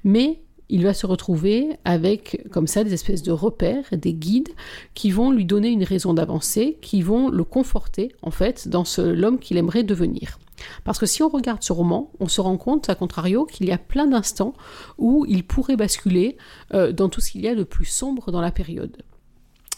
Mais 0.04 0.40
il 0.69 0.82
va 0.82 0.94
se 0.94 1.06
retrouver 1.06 1.76
avec 1.84 2.43
comme 2.50 2.66
ça 2.66 2.82
des 2.82 2.93
espèces 2.93 3.22
de 3.22 3.32
repères, 3.32 3.84
des 3.93 4.12
guides 4.12 4.48
qui 4.94 5.10
vont 5.10 5.31
lui 5.31 5.44
donner 5.44 5.69
une 5.69 5.84
raison 5.84 6.12
d'avancer, 6.14 6.76
qui 6.81 7.02
vont 7.02 7.28
le 7.28 7.44
conforter 7.44 8.12
en 8.22 8.31
fait 8.31 8.69
dans 8.69 8.84
l'homme 8.98 9.38
qu'il 9.38 9.58
aimerait 9.58 9.84
devenir. 9.84 10.38
Parce 10.85 10.99
que 10.99 11.06
si 11.06 11.23
on 11.23 11.29
regarde 11.29 11.62
ce 11.62 11.73
roman, 11.73 12.11
on 12.20 12.29
se 12.29 12.41
rend 12.41 12.56
compte, 12.56 12.88
à 12.88 12.94
contrario, 12.94 13.44
qu'il 13.44 13.67
y 13.67 13.73
a 13.73 13.79
plein 13.79 14.06
d'instants 14.06 14.55
où 14.99 15.25
il 15.29 15.47
pourrait 15.47 15.76
basculer 15.76 16.37
euh, 16.75 16.93
dans 16.93 17.08
tout 17.08 17.20
ce 17.20 17.31
qu'il 17.31 17.43
y 17.43 17.49
a 17.49 17.55
de 17.55 17.64
plus 17.64 17.85
sombre 17.85 18.31
dans 18.31 18.41
la 18.41 18.50
période. 18.50 19.03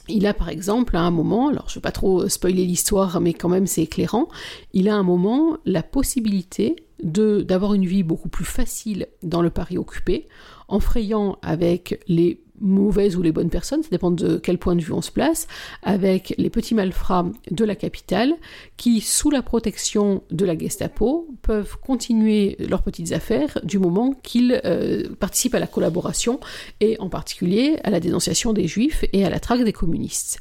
Il 0.08 0.26
a 0.26 0.32
par 0.32 0.48
exemple 0.48 0.96
à 0.96 1.00
un 1.00 1.10
moment, 1.10 1.48
alors 1.48 1.69
je 1.69 1.72
ne 1.72 1.75
vais 1.76 1.82
pas 1.82 1.92
trop 1.92 2.28
spoiler 2.28 2.64
l'histoire, 2.64 3.20
mais 3.20 3.34
quand 3.34 3.50
même 3.50 3.66
c'est 3.66 3.82
éclairant, 3.82 4.28
il 4.72 4.88
a 4.88 4.96
un 4.96 5.02
moment 5.02 5.58
la 5.66 5.82
possibilité 5.82 6.76
d'avoir 7.00 7.75
une 7.75 7.86
vie 7.86 8.02
beaucoup 8.02 8.28
plus 8.28 8.44
facile 8.44 9.06
dans 9.22 9.42
le 9.42 9.50
Paris 9.50 9.78
occupé, 9.78 10.26
en 10.66 10.80
frayant 10.80 11.38
avec 11.42 12.02
les 12.08 12.42
mauvaises 12.60 13.16
ou 13.16 13.22
les 13.22 13.32
bonnes 13.32 13.50
personnes, 13.50 13.82
ça 13.82 13.88
dépend 13.90 14.10
de 14.10 14.37
quel 14.37 14.58
point 14.58 14.76
de 14.76 14.82
vue 14.82 14.93
on 14.93 15.02
se 15.02 15.10
place, 15.10 15.46
avec 15.82 16.34
les 16.38 16.50
petits 16.50 16.75
malfrats 16.75 17.26
de 17.50 17.64
la 17.64 17.75
capitale 17.75 18.34
qui, 18.76 19.00
sous 19.00 19.31
la 19.31 19.43
protection 19.43 20.22
de 20.31 20.44
la 20.44 20.56
Gestapo, 20.56 21.28
peuvent 21.43 21.76
continuer 21.78 22.56
leurs 22.58 22.82
petites 22.82 23.12
affaires 23.12 23.58
du 23.64 23.78
moment 23.78 24.14
qu'ils 24.22 24.60
euh, 24.64 25.08
participent 25.19 25.55
à 25.55 25.60
la 25.60 25.66
collaboration 25.66 26.40
et 26.81 26.96
en 27.00 27.08
particulier 27.08 27.78
à 27.84 27.90
la 27.90 28.00
dénonciation 28.00 28.52
des 28.52 28.66
juifs 28.66 29.04
et 29.12 29.25
à 29.25 29.31
la 29.31 29.40
traque 29.40 29.64
des 29.64 29.72
communistes. 29.72 30.40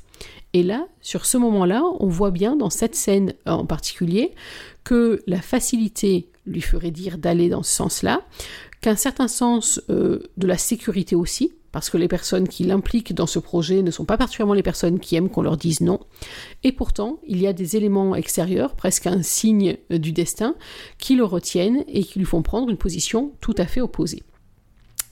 Et 0.54 0.64
là, 0.64 0.88
sur 1.02 1.26
ce 1.26 1.38
moment-là, 1.38 1.84
on 2.00 2.08
voit 2.08 2.32
bien 2.32 2.56
dans 2.56 2.70
cette 2.70 2.96
scène 2.96 3.34
en 3.46 3.66
particulier 3.66 4.34
que 4.84 5.22
la 5.28 5.42
facilité 5.42 6.30
lui 6.46 6.62
ferait 6.62 6.92
dire 6.92 7.18
d'aller 7.18 7.50
dans 7.50 7.64
ce 7.64 7.76
sens-là, 7.76 8.22
qu'un 8.82 8.96
certain 8.96 9.28
sens 9.28 9.82
euh, 9.90 10.20
de 10.38 10.48
la 10.48 10.58
sécurité 10.58 11.16
aussi, 11.16 11.54
parce 11.78 11.92
que 11.92 11.98
les 11.98 12.08
personnes 12.08 12.48
qui 12.48 12.64
l'impliquent 12.64 13.14
dans 13.14 13.28
ce 13.28 13.38
projet 13.38 13.84
ne 13.84 13.92
sont 13.92 14.04
pas 14.04 14.18
particulièrement 14.18 14.56
les 14.56 14.64
personnes 14.64 15.00
qui 15.00 15.16
aiment 15.16 15.30
qu'on 15.30 15.44
leur 15.44 15.58
dise 15.58 15.80
non. 15.82 16.00
Et 16.64 16.72
pourtant, 16.72 17.20
il 17.28 17.40
y 17.40 17.46
a 17.46 17.54
des 17.54 17.76
éléments 17.76 18.16
extérieurs, 18.16 18.74
presque 18.74 19.06
un 19.06 19.22
signe 19.22 19.78
du 19.92 20.12
destin, 20.12 20.56
qui 20.98 21.16
le 21.16 21.24
retiennent 21.24 21.84
et 21.88 22.04
qui 22.04 22.18
lui 22.18 22.26
font 22.26 22.42
prendre 22.42 22.72
une 22.72 22.78
position 22.78 23.34
tout 23.42 23.54
à 23.60 23.68
fait 23.68 23.80
opposée. 23.80 24.24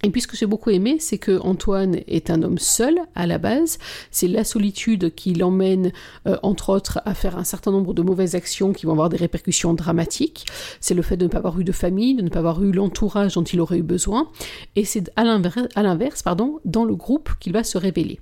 Et 0.06 0.12
puis 0.12 0.22
ce 0.22 0.28
que 0.28 0.38
j'ai 0.38 0.46
beaucoup 0.46 0.70
aimé, 0.70 0.98
c'est 1.00 1.18
que 1.18 1.40
Antoine 1.42 1.98
est 2.08 2.30
un 2.30 2.44
homme 2.44 2.60
seul 2.60 3.00
à 3.16 3.26
la 3.26 3.40
base. 3.40 3.80
C'est 4.12 4.28
la 4.28 4.44
solitude 4.44 5.16
qui 5.16 5.34
l'emmène, 5.34 5.92
euh, 6.28 6.38
entre 6.44 6.70
autres, 6.70 7.02
à 7.06 7.16
faire 7.16 7.40
un 7.40 7.44
certain 7.44 7.72
nombre 7.72 7.96
de 7.96 8.04
mauvaises 8.04 8.36
actions 8.36 8.72
qui 8.72 8.86
vont 8.86 8.92
avoir 8.92 9.10
des 9.10 9.18
répercussions 9.18 9.74
dramatiques. 9.74 10.46
C'est 10.80 10.94
le 10.94 11.02
fait 11.02 11.18
de 11.18 11.24
ne 11.24 11.30
pas 11.30 11.40
avoir 11.40 11.60
eu 11.60 11.64
de 11.64 11.72
famille, 11.72 12.14
de 12.14 12.22
ne 12.22 12.30
pas 12.30 12.38
avoir 12.38 12.62
eu 12.62 12.72
l'entourage 12.72 13.34
dont 13.34 13.44
il 13.44 13.60
aurait 13.60 13.80
eu 13.80 13.84
besoin. 13.84 14.30
Et 14.76 14.86
c'est 14.86 15.10
à 15.16 15.24
l'inverse, 15.24 16.22
pardon, 16.22 16.60
dans 16.66 16.86
le 16.86 16.96
groupe 16.96 17.32
qu'il 17.40 17.54
va 17.54 17.64
se 17.64 17.80
révéler. 17.80 18.20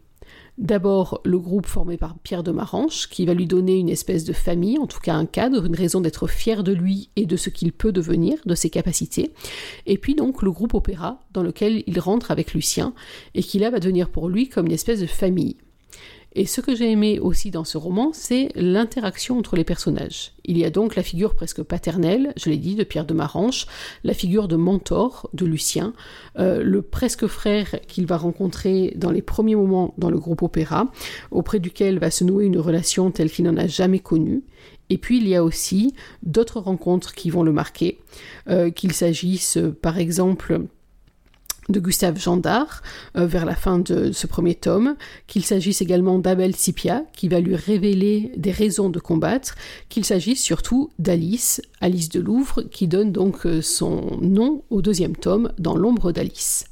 D'abord, 0.60 1.20
le 1.26 1.40
groupe 1.40 1.66
formé 1.66 1.98
par 1.98 2.20
Pierre 2.20 2.44
de 2.44 2.52
Maranche, 2.52 3.10
qui 3.10 3.26
va 3.26 3.34
lui 3.34 3.48
donner 3.48 3.78
une 3.78 3.90
espèce 3.90 4.24
de 4.24 4.34
famille, 4.34 4.78
en 4.78 4.86
tout 4.86 5.00
cas 5.00 5.16
un 5.16 5.26
cadre, 5.26 5.66
une 5.66 5.76
raison 5.76 6.00
d'être 6.00 6.28
fier 6.28 6.64
de 6.64 6.72
lui 6.72 7.10
et 7.16 7.26
de 7.26 7.38
ce 7.38 7.50
qu'il 7.50 7.74
peut 7.74 7.92
devenir, 7.92 8.38
de 8.46 8.54
ses 8.54 8.70
capacités. 8.70 9.34
Et 9.88 9.98
puis 9.98 10.14
donc 10.14 10.44
le 10.44 10.52
groupe 10.52 10.76
Opéra, 10.76 11.22
dans 11.32 11.42
lequel 11.42 11.84
il 11.88 12.00
rentre 12.00 12.30
avec 12.30 12.54
Lucien, 12.54 12.94
et 13.34 13.42
qui 13.42 13.58
là 13.58 13.72
va 13.72 13.80
devenir 13.80 14.10
pour 14.10 14.30
lui 14.30 14.48
comme 14.48 14.68
une 14.68 14.74
espèce 14.74 15.00
de 15.00 15.08
famille. 15.08 15.58
Et 16.36 16.48
ce 16.48 16.62
que 16.62 16.76
j'ai 16.76 16.92
aimé 16.92 17.20
aussi 17.20 17.52
dans 17.52 17.64
ce 17.64 17.78
roman, 17.78 18.12
c'est 18.12 18.50
l'interaction 18.56 19.38
entre 19.38 19.56
les 19.56 19.64
personnages. 19.64 20.32
Il 20.46 20.58
y 20.58 20.66
a 20.66 20.72
donc 20.72 20.96
la 20.96 21.04
figure 21.04 21.36
presque 21.36 21.62
paternelle, 21.62 22.34
je 22.38 22.50
l'ai 22.50 22.58
dit, 22.58 22.76
de 22.76 22.84
Pierre 22.84 23.06
de 23.06 23.14
Maranche, 23.14 23.68
la 24.04 24.16
figure 24.16 24.48
de 24.48 24.56
mentor 24.56 25.30
de 25.34 25.46
Lucien, 25.46 25.94
euh, 26.40 26.64
le 26.64 26.82
presque 26.82 27.28
frère 27.28 27.76
qu'il 27.88 28.08
va 28.08 28.18
rencontrer 28.18 28.94
dans 28.96 29.12
les 29.12 29.22
premiers 29.22 29.56
moments 29.56 29.94
dans 30.00 30.10
le 30.10 30.18
groupe 30.18 30.42
opéra, 30.42 30.92
auprès 31.30 31.60
duquel 31.60 32.00
va 32.00 32.10
se 32.10 32.24
nouer 32.24 32.46
une 32.46 32.58
relation 32.58 33.12
telle 33.12 33.30
qu'il 33.30 33.46
n'en 33.46 33.58
a 33.58 33.68
jamais 33.68 34.00
connue. 34.00 34.44
Et 34.90 34.98
puis 34.98 35.18
il 35.18 35.28
y 35.28 35.36
a 35.36 35.44
aussi 35.44 35.94
d'autres 36.24 36.60
rencontres 36.60 37.14
qui 37.14 37.30
vont 37.30 37.44
le 37.44 37.54
marquer, 37.54 38.00
euh, 38.50 38.72
qu'il 38.72 38.94
s'agisse 38.94 39.60
par 39.82 40.00
exemple 40.00 40.62
de 41.70 41.80
Gustave 41.80 42.20
Gendard 42.20 42.82
euh, 43.18 43.26
vers 43.26 43.46
la 43.46 43.56
fin 43.56 43.80
de 43.80 44.12
ce 44.12 44.28
premier 44.28 44.56
tome, 44.56 44.96
qu'il 45.28 45.46
s'agisse 45.46 45.82
également 45.82 46.20
d'Abel 46.20 46.56
Sipia 46.56 47.04
qui 47.14 47.28
va 47.28 47.40
lui 47.40 47.56
révéler 47.56 48.32
des 48.38 48.52
raisons 48.52 48.90
de 48.90 49.00
combattre, 49.00 49.56
qu'il 49.90 50.06
s'agisse 50.06 50.42
surtout 50.42 50.92
d'Alice, 51.00 51.62
Alice 51.82 52.10
de 52.10 52.20
Louvre, 52.20 52.64
qui 52.64 52.88
donne 52.88 53.12
donc 53.12 53.46
euh, 53.46 53.62
son 53.62 54.18
nom 54.22 54.64
au 54.70 54.82
deuxième 54.82 55.16
tome 55.16 55.52
dans 55.58 55.76
l'ombre 55.76 56.12
d'Alice. 56.12 56.66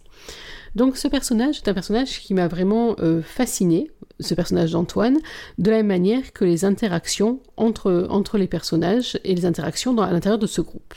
Donc 0.76 0.96
ce 0.96 1.08
personnage 1.08 1.58
est 1.58 1.70
un 1.70 1.74
personnage 1.74 2.22
qui 2.22 2.34
m'a 2.34 2.48
vraiment 2.48 2.96
euh, 3.00 3.22
fasciné, 3.22 3.92
ce 4.20 4.34
personnage 4.34 4.72
d'Antoine, 4.72 5.18
de 5.58 5.70
la 5.70 5.78
même 5.78 5.88
manière 5.88 6.32
que 6.34 6.46
les 6.46 6.64
interactions 6.64 7.40
entre, 7.58 8.38
les 8.38 8.48
personnages 8.48 9.20
et 9.24 9.36
les 9.36 9.46
interactions 9.46 9.98
à 9.98 10.12
l'intérieur 10.12 10.40
de 10.40 10.48
ce 10.48 10.62
groupe. 10.62 10.94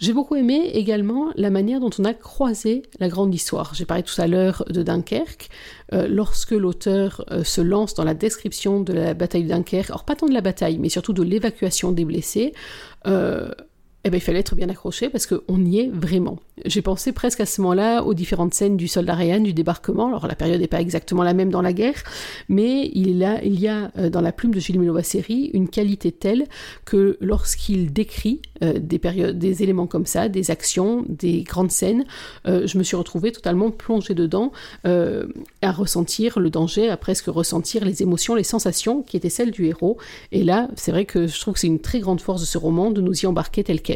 J'ai 0.00 0.14
beaucoup 0.14 0.34
aimé 0.34 0.70
également 0.72 1.30
la 1.36 1.50
manière 1.50 1.78
dont 1.78 1.90
on 1.98 2.06
a 2.06 2.14
croisé 2.14 2.84
la 3.00 3.08
grande 3.08 3.34
histoire. 3.34 3.74
J'ai 3.74 3.84
parlé 3.84 4.02
tout 4.02 4.18
à 4.18 4.26
l'heure 4.26 4.64
de 4.70 4.82
Dunkerque. 4.82 5.50
Euh, 5.92 6.08
lorsque 6.08 6.52
l'auteur 6.52 7.22
euh, 7.30 7.44
se 7.44 7.60
lance 7.60 7.92
dans 7.92 8.04
la 8.04 8.14
description 8.14 8.80
de 8.80 8.94
la 8.94 9.12
bataille 9.12 9.44
de 9.44 9.50
Dunkerque, 9.50 9.90
alors 9.90 10.04
pas 10.04 10.16
tant 10.16 10.26
de 10.26 10.32
la 10.32 10.40
bataille, 10.40 10.78
mais 10.78 10.88
surtout 10.88 11.12
de 11.12 11.22
l'évacuation 11.22 11.92
des 11.92 12.06
blessés, 12.06 12.54
euh, 13.06 13.50
eh 14.04 14.10
ben, 14.10 14.16
il 14.16 14.20
fallait 14.20 14.40
être 14.40 14.54
bien 14.54 14.68
accroché 14.68 15.08
parce 15.08 15.26
qu'on 15.26 15.64
y 15.64 15.78
est 15.78 15.90
vraiment. 15.92 16.38
J'ai 16.64 16.82
pensé 16.82 17.12
presque 17.12 17.40
à 17.40 17.46
ce 17.46 17.60
moment-là 17.60 18.02
aux 18.02 18.14
différentes 18.14 18.54
scènes 18.54 18.76
du 18.76 18.88
soldat 18.88 19.14
Ryan, 19.14 19.40
du 19.40 19.52
débarquement. 19.52 20.08
Alors 20.08 20.26
la 20.26 20.34
période 20.34 20.60
n'est 20.60 20.66
pas 20.66 20.80
exactement 20.80 21.22
la 21.22 21.34
même 21.34 21.50
dans 21.50 21.62
la 21.62 21.72
guerre, 21.72 22.02
mais 22.48 22.90
il, 22.94 23.22
a, 23.24 23.42
il 23.42 23.58
y 23.60 23.68
a 23.68 23.88
dans 24.10 24.20
la 24.20 24.32
plume 24.32 24.54
de 24.54 24.60
Gilles 24.60 24.80
Série 25.02 25.50
une 25.52 25.68
qualité 25.68 26.12
telle 26.12 26.46
que 26.84 27.16
lorsqu'il 27.20 27.92
décrit 27.92 28.40
euh, 28.62 28.74
des 28.78 28.98
périodes, 28.98 29.38
des 29.38 29.62
éléments 29.62 29.86
comme 29.86 30.06
ça, 30.06 30.28
des 30.28 30.50
actions, 30.50 31.04
des 31.08 31.42
grandes 31.42 31.70
scènes, 31.70 32.04
euh, 32.46 32.66
je 32.66 32.78
me 32.78 32.82
suis 32.82 32.96
retrouvée 32.96 33.32
totalement 33.32 33.70
plongée 33.70 34.14
dedans, 34.14 34.52
euh, 34.86 35.26
à 35.62 35.72
ressentir 35.72 36.38
le 36.38 36.50
danger, 36.50 36.88
à 36.88 36.96
presque 36.96 37.26
ressentir 37.26 37.84
les 37.84 38.02
émotions, 38.02 38.34
les 38.34 38.44
sensations 38.44 39.02
qui 39.02 39.16
étaient 39.16 39.30
celles 39.30 39.50
du 39.50 39.66
héros. 39.66 39.98
Et 40.32 40.44
là, 40.44 40.68
c'est 40.76 40.92
vrai 40.92 41.04
que 41.04 41.26
je 41.26 41.40
trouve 41.40 41.54
que 41.54 41.60
c'est 41.60 41.66
une 41.66 41.80
très 41.80 42.00
grande 42.00 42.20
force 42.20 42.40
de 42.40 42.46
ce 42.46 42.58
roman 42.58 42.90
de 42.90 43.00
nous 43.00 43.18
y 43.20 43.26
embarquer 43.26 43.64
tel 43.64 43.82
quel. 43.82 43.89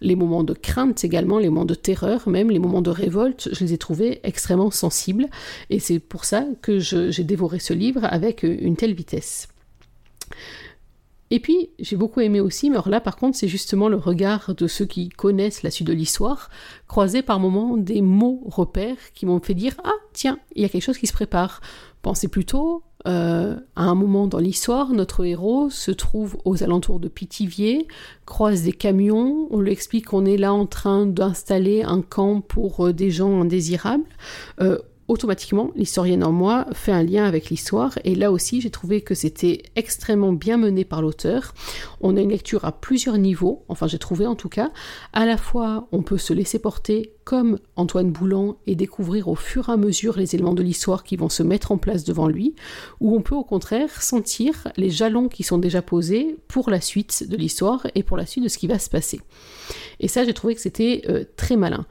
Les 0.00 0.16
moments 0.16 0.44
de 0.44 0.54
crainte 0.54 1.04
également, 1.04 1.38
les 1.38 1.48
moments 1.48 1.64
de 1.64 1.74
terreur, 1.74 2.28
même 2.28 2.50
les 2.50 2.58
moments 2.58 2.82
de 2.82 2.90
révolte, 2.90 3.48
je 3.52 3.64
les 3.64 3.72
ai 3.72 3.78
trouvés 3.78 4.20
extrêmement 4.22 4.70
sensibles. 4.70 5.26
Et 5.70 5.78
c'est 5.78 5.98
pour 5.98 6.24
ça 6.24 6.44
que 6.62 6.78
j'ai 6.78 7.24
dévoré 7.24 7.58
ce 7.58 7.74
livre 7.74 8.04
avec 8.04 8.42
une 8.42 8.76
telle 8.76 8.94
vitesse. 8.94 9.48
Et 11.30 11.40
puis, 11.40 11.70
j'ai 11.78 11.96
beaucoup 11.96 12.20
aimé 12.20 12.40
aussi, 12.40 12.70
mais 12.70 12.76
alors 12.76 12.88
là, 12.88 13.00
par 13.00 13.16
contre, 13.16 13.36
c'est 13.36 13.48
justement 13.48 13.88
le 13.88 13.96
regard 13.96 14.54
de 14.54 14.66
ceux 14.66 14.84
qui 14.84 15.08
connaissent 15.08 15.62
la 15.62 15.70
suite 15.70 15.88
de 15.88 15.92
l'histoire, 15.92 16.50
croisé 16.86 17.22
par 17.22 17.40
moments 17.40 17.76
des 17.76 18.02
mots 18.02 18.42
repères 18.46 19.12
qui 19.14 19.26
m'ont 19.26 19.40
fait 19.40 19.54
dire 19.54 19.74
Ah, 19.84 19.94
tiens, 20.12 20.38
il 20.54 20.62
y 20.62 20.64
a 20.64 20.68
quelque 20.68 20.84
chose 20.84 20.98
qui 20.98 21.06
se 21.06 21.12
prépare. 21.12 21.60
Pensez 22.02 22.28
plutôt, 22.28 22.82
euh, 23.06 23.56
à 23.76 23.84
un 23.84 23.94
moment 23.94 24.26
dans 24.26 24.38
l'histoire, 24.38 24.92
notre 24.92 25.24
héros 25.24 25.68
se 25.68 25.90
trouve 25.90 26.38
aux 26.46 26.62
alentours 26.62 27.00
de 27.00 27.08
Pithiviers, 27.08 27.86
croise 28.24 28.62
des 28.62 28.72
camions, 28.72 29.46
on 29.50 29.60
lui 29.60 29.72
explique 29.72 30.06
qu'on 30.06 30.24
est 30.24 30.38
là 30.38 30.54
en 30.54 30.64
train 30.64 31.04
d'installer 31.04 31.82
un 31.82 32.00
camp 32.00 32.40
pour 32.40 32.86
euh, 32.86 32.92
des 32.94 33.10
gens 33.10 33.42
indésirables. 33.42 34.04
Euh, 34.60 34.78
automatiquement, 35.08 35.70
l'historienne 35.76 36.24
en 36.24 36.32
moi 36.32 36.66
fait 36.72 36.92
un 36.92 37.02
lien 37.02 37.24
avec 37.24 37.50
l'histoire, 37.50 37.98
et 38.04 38.14
là 38.14 38.32
aussi 38.32 38.60
j'ai 38.60 38.70
trouvé 38.70 39.02
que 39.02 39.14
c'était 39.14 39.62
extrêmement 39.76 40.32
bien 40.32 40.56
mené 40.56 40.84
par 40.84 41.02
l'auteur. 41.02 41.54
On 42.00 42.16
a 42.16 42.20
une 42.20 42.30
lecture 42.30 42.64
à 42.64 42.72
plusieurs 42.72 43.18
niveaux, 43.18 43.64
enfin 43.68 43.86
j'ai 43.86 43.98
trouvé 43.98 44.26
en 44.26 44.34
tout 44.34 44.48
cas, 44.48 44.70
à 45.12 45.26
la 45.26 45.36
fois 45.36 45.88
on 45.92 46.02
peut 46.02 46.18
se 46.18 46.32
laisser 46.32 46.58
porter 46.58 47.12
comme 47.24 47.58
Antoine 47.76 48.10
Boulan 48.10 48.56
et 48.66 48.76
découvrir 48.76 49.28
au 49.28 49.34
fur 49.34 49.68
et 49.68 49.72
à 49.72 49.76
mesure 49.76 50.16
les 50.16 50.34
éléments 50.34 50.54
de 50.54 50.62
l'histoire 50.62 51.04
qui 51.04 51.16
vont 51.16 51.30
se 51.30 51.42
mettre 51.42 51.72
en 51.72 51.78
place 51.78 52.04
devant 52.04 52.28
lui, 52.28 52.54
ou 53.00 53.14
on 53.14 53.20
peut 53.20 53.34
au 53.34 53.44
contraire 53.44 54.02
sentir 54.02 54.68
les 54.76 54.90
jalons 54.90 55.28
qui 55.28 55.42
sont 55.42 55.58
déjà 55.58 55.82
posés 55.82 56.36
pour 56.48 56.70
la 56.70 56.80
suite 56.80 57.28
de 57.28 57.36
l'histoire 57.36 57.86
et 57.94 58.02
pour 58.02 58.16
la 58.16 58.26
suite 58.26 58.44
de 58.44 58.48
ce 58.48 58.58
qui 58.58 58.66
va 58.66 58.78
se 58.78 58.90
passer. 58.90 59.20
Et 60.00 60.08
ça 60.08 60.24
j'ai 60.24 60.34
trouvé 60.34 60.54
que 60.54 60.60
c'était 60.60 61.02
euh, 61.08 61.24
très 61.36 61.56
malin. 61.56 61.86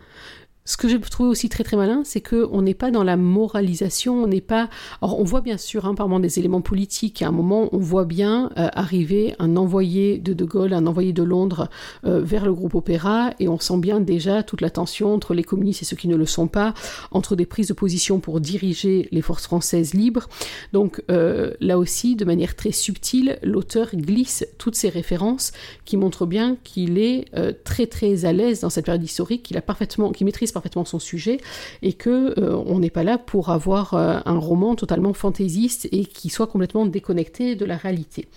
Ce 0.66 0.78
que 0.78 0.88
j'ai 0.88 0.98
trouvé 1.00 1.30
aussi 1.30 1.50
très 1.50 1.66
très 1.66 1.76
malin, 1.76 2.04
c'est 2.06 2.22
qu'on 2.22 2.62
n'est 2.62 2.74
pas 2.74 2.90
dans 2.90 3.04
la 3.04 3.18
moralisation, 3.18 4.24
on 4.24 4.28
n'est 4.28 4.40
pas... 4.40 4.70
Alors 5.02 5.20
on 5.20 5.26
voit 5.26 5.42
bien 5.42 5.58
sûr 5.58 5.86
hein, 5.86 5.94
par 5.94 6.08
moment 6.08 6.22
des 6.22 6.40
éléments 6.40 6.62
politiques, 6.62 7.22
à 7.22 7.28
un 7.28 7.32
moment 7.32 7.68
on 7.74 7.80
voit 7.80 8.06
bien 8.06 8.50
euh, 8.58 8.70
arriver 8.72 9.36
un 9.40 9.58
envoyé 9.58 10.20
de 10.20 10.32
De 10.32 10.46
Gaulle, 10.46 10.72
un 10.74 10.88
envoyé 10.88 11.12
de 11.12 11.22
Londres 11.22 11.70
euh, 12.06 12.22
vers 12.22 12.46
le 12.46 12.54
groupe 12.54 12.76
Opéra, 12.76 13.34
et 13.42 13.50
on 13.50 13.60
sent 13.60 13.78
bien 13.78 14.00
déjà 14.00 14.42
toute 14.42 14.62
la 14.62 14.70
tension 14.70 15.14
entre 15.14 15.34
les 15.34 15.44
communistes 15.44 15.82
et 15.82 15.86
ceux 15.86 15.98
qui 15.98 16.08
ne 16.08 16.16
le 16.16 16.26
sont 16.26 16.48
pas, 16.48 16.74
entre 17.12 17.36
des 17.36 17.46
prises 17.46 17.68
de 17.68 17.74
position 17.74 18.22
pour 18.22 18.40
diriger 18.40 19.10
les 19.12 19.22
forces 19.22 19.44
françaises 19.44 19.94
libres. 19.94 20.30
Donc 20.72 21.04
euh, 21.12 21.52
là 21.60 21.78
aussi, 21.78 22.16
de 22.16 22.24
manière 22.24 22.56
très 22.56 22.72
subtile, 22.72 23.38
l'auteur 23.44 23.90
glisse 23.94 24.48
toutes 24.58 24.76
ces 24.76 24.88
références 24.88 25.52
qui 25.84 25.98
montrent 25.98 26.26
bien 26.26 26.56
qu'il 26.64 26.98
est 27.00 27.26
très 27.66 27.88
très 27.88 28.24
à 28.24 28.32
l'aise 28.32 28.62
dans 28.62 28.70
cette 28.70 28.86
période 28.86 29.04
historique, 29.04 29.44
qu'il 29.44 29.58
a 29.58 29.62
parfaitement, 29.62 30.12
qu'il 30.14 30.26
maîtrise 30.26 30.53
parfaitement 30.54 30.86
son 30.86 31.00
sujet 31.00 31.38
et 31.82 31.94
que 31.94 32.40
euh, 32.40 32.56
on 32.66 32.80
n'est 32.80 32.90
pas 32.90 33.04
là 33.04 33.18
pour 33.18 33.50
avoir 33.50 33.94
euh, 33.94 34.20
un 34.26 34.38
roman 34.38 34.76
totalement 34.76 35.14
fantaisiste 35.14 35.88
et 35.92 36.06
qui 36.06 36.30
soit 36.30 36.48
complètement 36.48 36.86
déconnecté 36.86 37.56
de 37.56 37.66
la 37.66 37.78
réalité. 37.78 38.28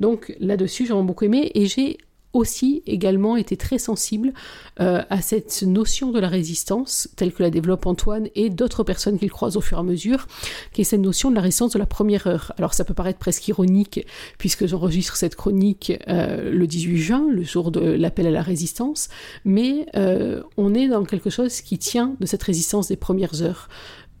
Donc 0.00 0.34
là-dessus, 0.40 0.86
j'ai 0.86 0.94
beaucoup 0.94 1.24
aimé 1.24 1.50
et 1.54 1.66
j'ai 1.66 1.98
aussi 2.34 2.82
également 2.86 3.36
été 3.36 3.56
très 3.56 3.78
sensible 3.78 4.32
euh, 4.80 5.02
à 5.08 5.22
cette 5.22 5.62
notion 5.62 6.10
de 6.10 6.20
la 6.20 6.28
résistance, 6.28 7.08
telle 7.16 7.32
que 7.32 7.42
la 7.42 7.50
développe 7.50 7.86
Antoine 7.86 8.28
et 8.34 8.50
d'autres 8.50 8.82
personnes 8.82 9.18
qu'il 9.18 9.30
croise 9.30 9.56
au 9.56 9.60
fur 9.60 9.78
et 9.78 9.80
à 9.80 9.84
mesure, 9.84 10.26
qui 10.72 10.80
est 10.80 10.84
cette 10.84 11.00
notion 11.00 11.30
de 11.30 11.36
la 11.36 11.40
résistance 11.40 11.72
de 11.72 11.78
la 11.78 11.86
première 11.86 12.26
heure. 12.26 12.52
Alors 12.58 12.74
ça 12.74 12.84
peut 12.84 12.94
paraître 12.94 13.18
presque 13.18 13.46
ironique, 13.48 14.06
puisque 14.38 14.66
j'enregistre 14.66 15.16
cette 15.16 15.36
chronique 15.36 15.92
euh, 16.08 16.50
le 16.50 16.66
18 16.66 16.96
juin, 16.98 17.26
le 17.30 17.44
jour 17.44 17.70
de 17.70 17.80
l'appel 17.80 18.26
à 18.26 18.30
la 18.30 18.42
résistance, 18.42 19.08
mais 19.44 19.86
euh, 19.96 20.42
on 20.56 20.74
est 20.74 20.88
dans 20.88 21.04
quelque 21.04 21.30
chose 21.30 21.60
qui 21.60 21.78
tient 21.78 22.16
de 22.20 22.26
cette 22.26 22.42
résistance 22.42 22.88
des 22.88 22.96
premières 22.96 23.42
heures. 23.42 23.68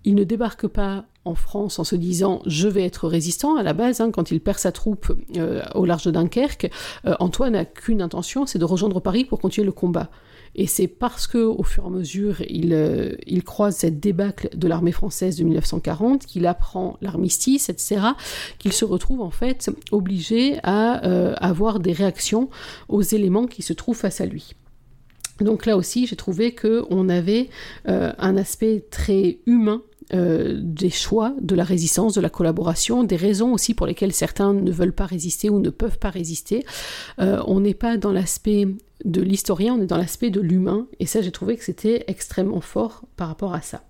Il 0.04 0.14
ne 0.14 0.24
débarque 0.24 0.66
pas 0.66 1.06
en 1.24 1.34
France 1.34 1.78
en 1.78 1.84
se 1.84 1.96
disant 1.96 2.42
je 2.46 2.68
vais 2.68 2.84
être 2.84 3.08
résistant. 3.08 3.56
À 3.56 3.62
la 3.62 3.72
base 3.72 4.00
hein, 4.00 4.10
quand 4.10 4.30
il 4.30 4.40
perd 4.40 4.58
sa 4.58 4.72
troupe 4.72 5.12
euh, 5.36 5.62
au 5.74 5.84
large 5.84 6.04
de 6.04 6.10
Dunkerque 6.10 6.70
euh, 7.06 7.14
Antoine 7.18 7.52
n'a 7.52 7.64
qu'une 7.64 8.02
intention 8.02 8.46
c'est 8.46 8.58
de 8.58 8.64
rejoindre 8.64 9.00
Paris 9.00 9.24
pour 9.24 9.40
continuer 9.40 9.66
le 9.66 9.72
combat. 9.72 10.10
Et 10.56 10.66
c'est 10.66 10.86
parce 10.86 11.26
que 11.26 11.38
au 11.38 11.64
fur 11.64 11.84
et 11.84 11.86
à 11.86 11.90
mesure 11.90 12.42
il, 12.42 12.72
euh, 12.72 13.16
croise 13.44 13.76
cette 13.76 14.00
débâcle 14.00 14.48
de 14.54 14.68
l'armée 14.68 14.92
française 14.92 15.36
de 15.36 15.44
1940 15.44 16.26
qu'il 16.26 16.46
apprend 16.46 16.96
l'armistice 17.00 17.68
etc 17.68 18.00
qu'il 18.58 18.72
se 18.72 18.84
retrouve 18.84 19.20
en 19.20 19.30
fait 19.30 19.70
obligé 19.90 20.58
à 20.62 20.92
avoir 21.42 21.80
des 21.80 21.92
réactions 21.92 22.48
aux 22.88 23.02
éléments 23.02 23.46
qui 23.46 23.62
se 23.62 23.72
trouvent 23.72 23.96
face 23.96 24.20
à 24.20 24.26
lui. 24.26 24.52
Donc 25.40 25.66
là 25.66 25.76
aussi, 25.76 26.06
j'ai 26.06 26.16
trouvé 26.16 26.52
que 26.52 26.84
on 26.90 27.08
avait 27.08 27.48
un 27.86 28.36
aspect 28.36 28.84
très 28.90 29.38
humain 29.46 29.82
euh, 30.12 30.58
des 30.60 30.90
choix, 30.90 31.34
de 31.40 31.54
la 31.54 31.64
résistance, 31.64 32.14
de 32.14 32.20
la 32.20 32.28
collaboration, 32.28 33.04
des 33.04 33.16
raisons 33.16 33.52
aussi 33.54 33.74
pour 33.74 33.86
lesquelles 33.86 34.12
certains 34.12 34.52
ne 34.52 34.70
veulent 34.70 34.92
pas 34.92 35.06
résister 35.06 35.48
ou 35.48 35.60
ne 35.60 35.70
peuvent 35.70 35.98
pas 35.98 36.10
résister. 36.10 36.64
Euh, 37.18 37.42
on 37.46 37.60
n'est 37.60 37.74
pas 37.74 37.96
dans 37.96 38.12
l'aspect 38.12 38.68
de 39.04 39.22
l'historien, 39.22 39.74
on 39.74 39.82
est 39.82 39.86
dans 39.86 39.96
l'aspect 39.96 40.30
de 40.30 40.40
l'humain, 40.40 40.86
et 41.00 41.06
ça 41.06 41.22
j'ai 41.22 41.32
trouvé 41.32 41.56
que 41.56 41.64
c'était 41.64 42.04
extrêmement 42.06 42.60
fort 42.60 43.04
par 43.16 43.28
rapport 43.28 43.54
à 43.54 43.62
ça. 43.62 43.82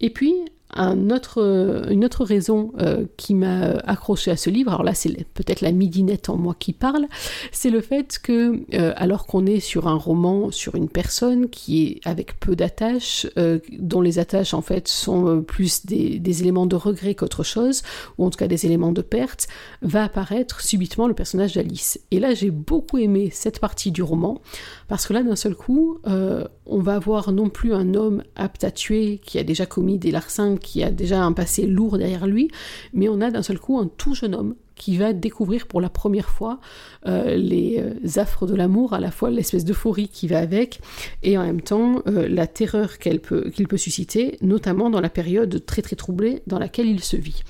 Et 0.00 0.10
puis, 0.10 0.34
une 0.74 1.12
autre 1.12 2.24
raison 2.24 2.72
euh, 2.80 3.06
qui 3.16 3.34
m'a 3.34 3.70
accroché 3.86 4.30
à 4.30 4.36
ce 4.36 4.50
livre, 4.50 4.72
alors 4.72 4.82
là 4.82 4.94
c'est 4.94 5.24
peut-être 5.34 5.60
la 5.60 5.72
midinette 5.72 6.28
en 6.28 6.36
moi 6.36 6.56
qui 6.58 6.72
parle, 6.72 7.06
c'est 7.52 7.70
le 7.70 7.80
fait 7.80 8.18
que 8.22 8.60
euh, 8.74 8.92
alors 8.96 9.26
qu'on 9.26 9.46
est 9.46 9.60
sur 9.60 9.88
un 9.88 9.94
roman 9.94 10.50
sur 10.50 10.74
une 10.74 10.88
personne 10.88 11.48
qui 11.48 11.84
est 11.84 12.00
avec 12.04 12.38
peu 12.40 12.56
d'attaches, 12.56 13.26
euh, 13.38 13.58
dont 13.78 14.00
les 14.00 14.18
attaches 14.18 14.54
en 14.54 14.62
fait 14.62 14.88
sont 14.88 15.42
plus 15.42 15.86
des, 15.86 16.18
des 16.18 16.42
éléments 16.42 16.66
de 16.66 16.76
regret 16.76 17.14
qu'autre 17.14 17.42
chose, 17.42 17.82
ou 18.18 18.26
en 18.26 18.30
tout 18.30 18.38
cas 18.38 18.48
des 18.48 18.66
éléments 18.66 18.92
de 18.92 19.02
perte, 19.02 19.48
va 19.82 20.04
apparaître 20.04 20.60
subitement 20.60 21.06
le 21.06 21.14
personnage 21.14 21.54
d'Alice. 21.54 22.00
Et 22.10 22.20
là 22.20 22.34
j'ai 22.34 22.50
beaucoup 22.50 22.98
aimé 22.98 23.30
cette 23.32 23.60
partie 23.60 23.92
du 23.92 24.02
roman, 24.02 24.40
parce 24.88 25.06
que 25.06 25.12
là 25.12 25.22
d'un 25.22 25.36
seul 25.36 25.54
coup, 25.54 25.98
on 26.04 26.80
va 26.80 26.94
avoir 26.94 27.32
non 27.32 27.48
plus 27.48 27.72
un 27.72 27.94
homme 27.94 28.22
apte 28.34 28.64
à 28.64 28.70
tuer 28.70 29.20
qui 29.24 29.38
a 29.38 29.44
déjà 29.44 29.66
commis 29.66 29.98
des 29.98 30.10
larcins, 30.10 30.56
qui 30.56 30.82
a 30.82 30.90
déjà 30.90 31.22
un 31.22 31.32
passé 31.32 31.66
lourd 31.66 31.98
derrière 31.98 32.26
lui, 32.26 32.50
mais 32.92 33.08
on 33.08 33.20
a 33.20 33.30
d'un 33.30 33.42
seul 33.42 33.58
coup 33.58 33.78
un 33.78 33.88
tout 33.88 34.14
jeune 34.14 34.34
homme 34.34 34.54
qui 34.76 34.98
va 34.98 35.12
découvrir 35.12 35.66
pour 35.66 35.80
la 35.80 35.88
première 35.88 36.28
fois 36.28 36.60
euh, 37.06 37.34
les 37.34 37.78
euh, 37.80 38.20
affres 38.20 38.46
de 38.46 38.54
l'amour, 38.54 38.92
à 38.92 39.00
la 39.00 39.10
fois 39.10 39.30
l'espèce 39.30 39.64
d'euphorie 39.64 40.08
qui 40.08 40.28
va 40.28 40.38
avec, 40.38 40.80
et 41.22 41.36
en 41.36 41.42
même 41.42 41.62
temps 41.62 42.02
euh, 42.06 42.28
la 42.28 42.46
terreur 42.46 42.98
qu'il 42.98 43.20
peut 43.20 43.76
susciter, 43.76 44.38
notamment 44.42 44.90
dans 44.90 45.00
la 45.00 45.08
période 45.08 45.64
très 45.66 45.82
très 45.82 45.96
troublée 45.96 46.42
dans 46.46 46.58
laquelle 46.58 46.86
il 46.86 47.02
se 47.02 47.16
vit. 47.16 47.42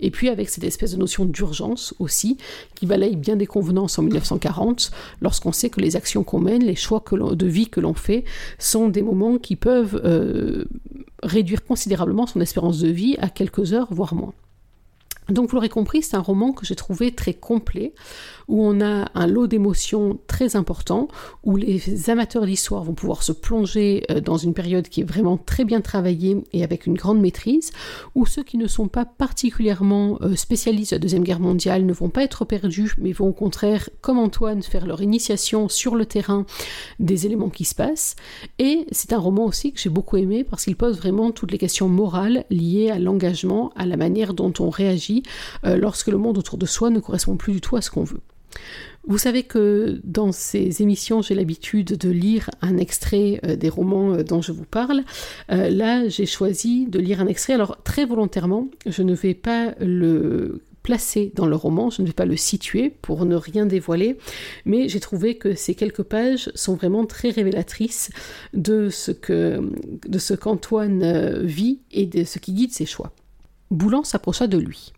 Et 0.00 0.10
puis 0.10 0.28
avec 0.28 0.48
cette 0.48 0.64
espèce 0.64 0.92
de 0.92 0.96
notion 0.96 1.24
d'urgence 1.24 1.94
aussi, 1.98 2.36
qui 2.74 2.86
balaye 2.86 3.16
bien 3.16 3.36
des 3.36 3.46
convenances 3.46 3.98
en 3.98 4.02
1940, 4.02 4.90
lorsqu'on 5.20 5.52
sait 5.52 5.70
que 5.70 5.80
les 5.80 5.96
actions 5.96 6.24
qu'on 6.24 6.40
mène, 6.40 6.64
les 6.64 6.76
choix 6.76 7.02
de 7.12 7.46
vie 7.46 7.68
que 7.68 7.80
l'on 7.80 7.94
fait, 7.94 8.24
sont 8.58 8.88
des 8.88 9.02
moments 9.02 9.38
qui 9.38 9.56
peuvent 9.56 10.00
euh, 10.04 10.64
réduire 11.22 11.64
considérablement 11.64 12.26
son 12.26 12.40
espérance 12.40 12.78
de 12.80 12.88
vie 12.88 13.16
à 13.18 13.28
quelques 13.28 13.72
heures, 13.72 13.88
voire 13.90 14.14
moins. 14.14 14.34
Donc 15.28 15.50
vous 15.50 15.56
l'aurez 15.56 15.68
compris, 15.68 16.02
c'est 16.02 16.16
un 16.16 16.20
roman 16.20 16.52
que 16.52 16.64
j'ai 16.64 16.76
trouvé 16.76 17.10
très 17.10 17.34
complet, 17.34 17.94
où 18.48 18.64
on 18.64 18.80
a 18.80 19.10
un 19.14 19.26
lot 19.26 19.48
d'émotions 19.48 20.18
très 20.28 20.54
important, 20.54 21.08
où 21.42 21.56
les 21.56 22.10
amateurs 22.10 22.46
d'histoire 22.46 22.84
vont 22.84 22.94
pouvoir 22.94 23.24
se 23.24 23.32
plonger 23.32 24.04
euh, 24.10 24.20
dans 24.20 24.36
une 24.36 24.54
période 24.54 24.88
qui 24.88 25.00
est 25.00 25.04
vraiment 25.04 25.36
très 25.36 25.64
bien 25.64 25.80
travaillée 25.80 26.36
et 26.52 26.62
avec 26.62 26.86
une 26.86 26.94
grande 26.94 27.20
maîtrise, 27.20 27.72
où 28.14 28.24
ceux 28.24 28.44
qui 28.44 28.56
ne 28.56 28.68
sont 28.68 28.86
pas 28.86 29.04
particulièrement 29.04 30.18
euh, 30.22 30.36
spécialistes 30.36 30.92
de 30.92 30.96
la 30.96 31.00
Deuxième 31.00 31.24
Guerre 31.24 31.40
mondiale 31.40 31.84
ne 31.84 31.92
vont 31.92 32.08
pas 32.08 32.22
être 32.22 32.44
perdus, 32.44 32.94
mais 32.98 33.12
vont 33.12 33.28
au 33.28 33.32
contraire, 33.32 33.90
comme 34.00 34.18
Antoine, 34.18 34.62
faire 34.62 34.86
leur 34.86 35.02
initiation 35.02 35.68
sur 35.68 35.96
le 35.96 36.06
terrain 36.06 36.46
des 37.00 37.26
éléments 37.26 37.50
qui 37.50 37.64
se 37.64 37.74
passent. 37.74 38.14
Et 38.60 38.86
c'est 38.92 39.12
un 39.12 39.18
roman 39.18 39.44
aussi 39.44 39.72
que 39.72 39.80
j'ai 39.80 39.90
beaucoup 39.90 40.18
aimé 40.18 40.44
parce 40.44 40.64
qu'il 40.64 40.76
pose 40.76 40.98
vraiment 40.98 41.32
toutes 41.32 41.50
les 41.50 41.58
questions 41.58 41.88
morales 41.88 42.44
liées 42.50 42.90
à 42.90 43.00
l'engagement, 43.00 43.72
à 43.74 43.86
la 43.86 43.96
manière 43.96 44.34
dont 44.34 44.52
on 44.60 44.70
réagit 44.70 45.15
euh, 45.64 45.76
lorsque 45.76 46.08
le 46.08 46.18
monde 46.18 46.38
autour 46.38 46.58
de 46.58 46.66
soi 46.66 46.90
ne 46.90 47.00
correspond 47.00 47.36
plus 47.36 47.52
du 47.52 47.60
tout 47.60 47.76
à 47.76 47.82
ce 47.82 47.90
qu'on 47.90 48.04
veut. 48.04 48.20
Vous 49.06 49.18
savez 49.18 49.44
que 49.44 50.00
dans 50.02 50.32
ces 50.32 50.82
émissions, 50.82 51.22
j'ai 51.22 51.34
l'habitude 51.34 51.96
de 51.96 52.10
lire 52.10 52.50
un 52.62 52.76
extrait 52.76 53.40
euh, 53.44 53.54
des 53.54 53.68
romans 53.68 54.14
euh, 54.14 54.22
dont 54.24 54.42
je 54.42 54.52
vous 54.52 54.64
parle. 54.64 55.02
là, 55.48 56.08
j'ai 56.08 56.26
choisi 56.26 56.86
de 56.86 56.98
lire 56.98 57.20
un 57.20 57.26
extrait. 57.26 57.52
Alors, 57.52 57.82
très 57.84 58.04
volontairement, 58.04 58.68
je 58.86 59.02
ne 59.02 59.14
vais 59.14 59.34
pas 59.34 59.74
le 59.80 60.62
placer 60.82 61.32
dans 61.34 61.46
le 61.46 61.56
roman, 61.56 61.90
je 61.90 62.00
ne 62.00 62.06
vais 62.06 62.12
pas 62.12 62.26
le 62.26 62.36
situer 62.36 62.90
pour 63.02 63.24
ne 63.24 63.34
rien 63.34 63.66
dévoiler, 63.66 64.18
mais 64.64 64.88
j'ai 64.88 65.00
trouvé 65.00 65.36
que 65.36 65.56
ces 65.56 65.74
quelques 65.74 66.04
pages 66.04 66.48
sont 66.54 66.74
vraiment 66.74 67.04
très 67.06 67.30
révélatrices 67.30 68.10
de 68.54 68.88
ce 68.88 69.10
que 69.10 69.68
de 70.06 70.18
ce 70.20 70.34
qu'Antoine 70.34 71.42
vit 71.42 71.80
et 71.90 72.06
de 72.06 72.22
ce 72.22 72.38
qui 72.38 72.52
guide 72.52 72.72
ses 72.72 72.86
choix. 72.86 73.12
Boulan 73.72 74.04
s'approcha 74.04 74.46
de 74.46 74.58
lui. 74.58 74.92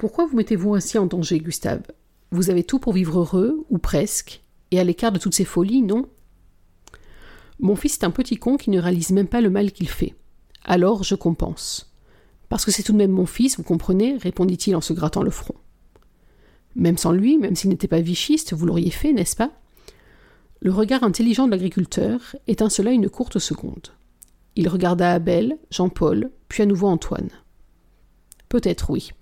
Pourquoi 0.00 0.24
vous 0.24 0.34
mettez-vous 0.34 0.74
ainsi 0.74 0.96
en 0.96 1.04
danger, 1.04 1.40
Gustave? 1.40 1.82
Vous 2.30 2.48
avez 2.48 2.64
tout 2.64 2.78
pour 2.78 2.94
vivre 2.94 3.18
heureux, 3.18 3.66
ou 3.68 3.76
presque, 3.76 4.40
et 4.70 4.80
à 4.80 4.84
l'écart 4.84 5.12
de 5.12 5.18
toutes 5.18 5.34
ces 5.34 5.44
folies, 5.44 5.82
non? 5.82 6.08
Mon 7.58 7.76
fils 7.76 7.98
est 7.98 8.04
un 8.04 8.10
petit 8.10 8.38
con 8.38 8.56
qui 8.56 8.70
ne 8.70 8.80
réalise 8.80 9.10
même 9.10 9.28
pas 9.28 9.42
le 9.42 9.50
mal 9.50 9.72
qu'il 9.72 9.90
fait. 9.90 10.14
Alors 10.64 11.04
je 11.04 11.14
compense. 11.14 11.92
Parce 12.48 12.64
que 12.64 12.70
c'est 12.70 12.82
tout 12.82 12.92
de 12.92 12.96
même 12.96 13.10
mon 13.10 13.26
fils, 13.26 13.58
vous 13.58 13.62
comprenez 13.62 14.16
répondit-il 14.16 14.74
en 14.74 14.80
se 14.80 14.94
grattant 14.94 15.22
le 15.22 15.30
front. 15.30 15.56
Même 16.76 16.96
sans 16.96 17.12
lui, 17.12 17.36
même 17.36 17.54
s'il 17.54 17.68
n'était 17.68 17.86
pas 17.86 18.00
vichiste, 18.00 18.54
vous 18.54 18.64
l'auriez 18.64 18.90
fait, 18.90 19.12
n'est-ce 19.12 19.36
pas? 19.36 19.52
Le 20.60 20.72
regard 20.72 21.04
intelligent 21.04 21.44
de 21.44 21.50
l'agriculteur 21.50 22.36
étincela 22.46 22.92
une 22.92 23.10
courte 23.10 23.38
seconde. 23.38 23.88
Il 24.56 24.66
regarda 24.70 25.12
Abel, 25.12 25.58
Jean-Paul, 25.70 26.30
puis 26.48 26.62
à 26.62 26.66
nouveau 26.66 26.88
Antoine. 26.88 27.28
Peut-être 28.48 28.88
oui. 28.88 29.12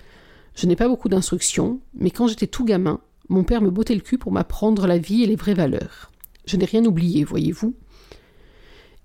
Je 0.59 0.67
n'ai 0.67 0.75
pas 0.75 0.88
beaucoup 0.88 1.09
d'instructions, 1.09 1.79
mais 1.95 2.11
quand 2.11 2.27
j'étais 2.27 2.49
tout 2.49 2.65
gamin, 2.65 2.99
mon 3.29 3.45
père 3.45 3.62
me 3.62 3.71
bottait 3.71 3.95
le 3.95 4.00
cul 4.00 4.19
pour 4.19 4.33
m'apprendre 4.33 4.88
la 4.88 4.99
vie 4.99 5.23
et 5.23 5.27
les 5.29 5.37
vraies 5.37 5.55
valeurs. 5.55 6.11
Je 6.47 6.57
n'ai 6.57 6.65
rien 6.65 6.85
oublié, 6.85 7.23
voyez-vous. 7.23 7.77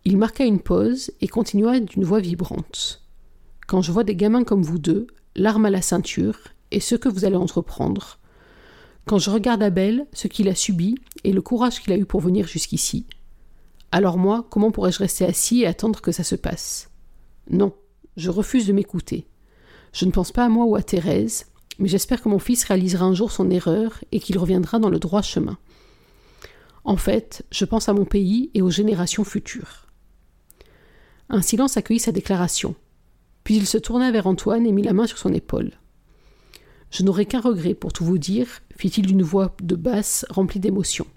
Il 0.04 0.18
marqua 0.18 0.46
une 0.46 0.62
pause 0.62 1.12
et 1.22 1.28
continua 1.28 1.80
d'une 1.80 2.06
voix 2.06 2.22
vibrante. 2.22 3.04
Quand 3.68 3.84
je 3.84 3.92
vois 3.92 4.04
des 4.04 4.16
gamins 4.16 4.44
comme 4.44 4.64
vous 4.64 4.80
deux, 4.80 5.06
l'arme 5.36 5.66
à 5.66 5.70
la 5.70 5.84
ceinture, 5.84 6.40
et 6.72 6.80
ce 6.80 6.96
que 6.96 7.08
vous 7.08 7.24
allez 7.24 7.36
entreprendre, 7.36 8.18
quand 9.06 9.20
je 9.20 9.30
regarde 9.30 9.62
Abel, 9.62 10.08
ce 10.12 10.28
qu'il 10.28 10.50
a 10.50 10.56
subi, 10.56 10.96
et 11.24 11.34
le 11.34 11.42
courage 11.44 11.82
qu'il 11.82 11.94
a 11.94 11.98
eu 11.98 12.06
pour 12.06 12.22
venir 12.22 12.48
jusqu'ici, 12.48 13.06
alors 13.92 14.18
moi, 14.18 14.48
comment 14.50 14.72
pourrais-je 14.72 14.98
rester 14.98 15.24
assis 15.24 15.62
et 15.62 15.68
attendre 15.68 16.02
que 16.02 16.12
ça 16.12 16.24
se 16.24 16.34
passe? 16.34 16.90
Non, 17.52 17.76
je 18.18 18.32
refuse 18.32 18.66
de 18.66 18.74
m'écouter. 18.74 19.28
Je 19.94 20.06
ne 20.06 20.12
pense 20.12 20.32
pas 20.32 20.46
à 20.46 20.50
moi 20.50 20.66
ou 20.66 20.76
à 20.76 20.84
Thérèse, 20.84 21.46
mais 21.80 21.88
j'espère 21.88 22.22
que 22.22 22.30
mon 22.30 22.40
fils 22.40 22.64
réalisera 22.64 23.06
un 23.06 23.14
jour 23.14 23.32
son 23.32 23.50
erreur 23.50 24.04
et 24.12 24.20
qu'il 24.20 24.38
reviendra 24.38 24.80
dans 24.80 24.90
le 24.90 25.00
droit 25.00 25.22
chemin. 25.22 25.58
En 26.84 26.98
fait, 26.98 27.46
je 27.52 27.64
pense 27.64 27.88
à 27.88 27.94
mon 27.94 28.04
pays 28.04 28.50
et 28.54 28.62
aux 28.62 28.72
générations 28.72 29.24
futures. 29.24 29.88
Un 31.30 31.42
silence 31.42 31.78
accueillit 31.78 32.00
sa 32.00 32.12
déclaration. 32.12 32.76
Puis 33.44 33.56
il 33.56 33.68
se 33.68 33.78
tourna 33.78 34.12
vers 34.12 34.28
Antoine 34.28 34.66
et 34.66 34.72
mit 34.72 34.84
la 34.84 34.94
main 34.94 35.08
sur 35.08 35.18
son 35.18 35.34
épaule. 35.34 35.72
Je 36.92 37.04
n'aurai 37.04 37.26
qu'un 37.26 37.40
regret 37.40 37.74
pour 37.74 37.94
tout 37.94 38.06
vous 38.06 38.18
dire, 38.18 38.48
fit-il 38.76 39.06
d'une 39.06 39.24
voix 39.24 39.56
de 39.62 39.76
basse 39.76 40.26
remplie 40.30 40.60
d'émotion. 40.60 41.08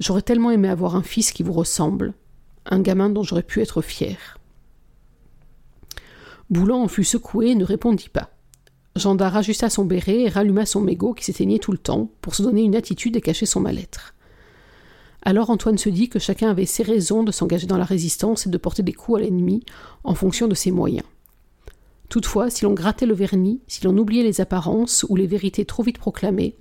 J'aurais 0.00 0.22
tellement 0.22 0.50
aimé 0.50 0.68
avoir 0.68 0.96
un 0.96 1.02
fils 1.02 1.32
qui 1.32 1.42
vous 1.42 1.52
ressemble, 1.52 2.14
un 2.66 2.80
gamin 2.80 3.08
dont 3.08 3.22
j'aurais 3.22 3.42
pu 3.42 3.60
être 3.60 3.82
fier. 3.82 4.38
Boulan 6.52 6.82
en 6.82 6.88
fut 6.88 7.02
secoué 7.02 7.52
et 7.52 7.54
ne 7.54 7.64
répondit 7.64 8.10
pas. 8.10 8.28
Gendard 8.94 9.34
ajusta 9.38 9.70
son 9.70 9.86
béret 9.86 10.24
et 10.24 10.28
ralluma 10.28 10.66
son 10.66 10.82
mégot 10.82 11.14
qui 11.14 11.24
s'éteignait 11.24 11.58
tout 11.58 11.72
le 11.72 11.78
temps 11.78 12.10
pour 12.20 12.34
se 12.34 12.42
donner 12.42 12.60
une 12.60 12.76
attitude 12.76 13.16
et 13.16 13.22
cacher 13.22 13.46
son 13.46 13.60
mal-être. 13.60 14.14
Alors 15.22 15.48
Antoine 15.48 15.78
se 15.78 15.88
dit 15.88 16.10
que 16.10 16.18
chacun 16.18 16.50
avait 16.50 16.66
ses 16.66 16.82
raisons 16.82 17.22
de 17.22 17.32
s'engager 17.32 17.66
dans 17.66 17.78
la 17.78 17.86
résistance 17.86 18.46
et 18.46 18.50
de 18.50 18.58
porter 18.58 18.82
des 18.82 18.92
coups 18.92 19.18
à 19.18 19.22
l'ennemi 19.22 19.64
en 20.04 20.14
fonction 20.14 20.46
de 20.46 20.54
ses 20.54 20.72
moyens. 20.72 21.06
Toutefois, 22.10 22.50
si 22.50 22.64
l'on 22.64 22.74
grattait 22.74 23.06
le 23.06 23.14
vernis, 23.14 23.62
si 23.66 23.82
l'on 23.84 23.96
oubliait 23.96 24.22
les 24.22 24.42
apparences 24.42 25.06
ou 25.08 25.16
les 25.16 25.26
vérités 25.26 25.64
trop 25.64 25.82
vite 25.82 25.96
proclamées, 25.96 26.58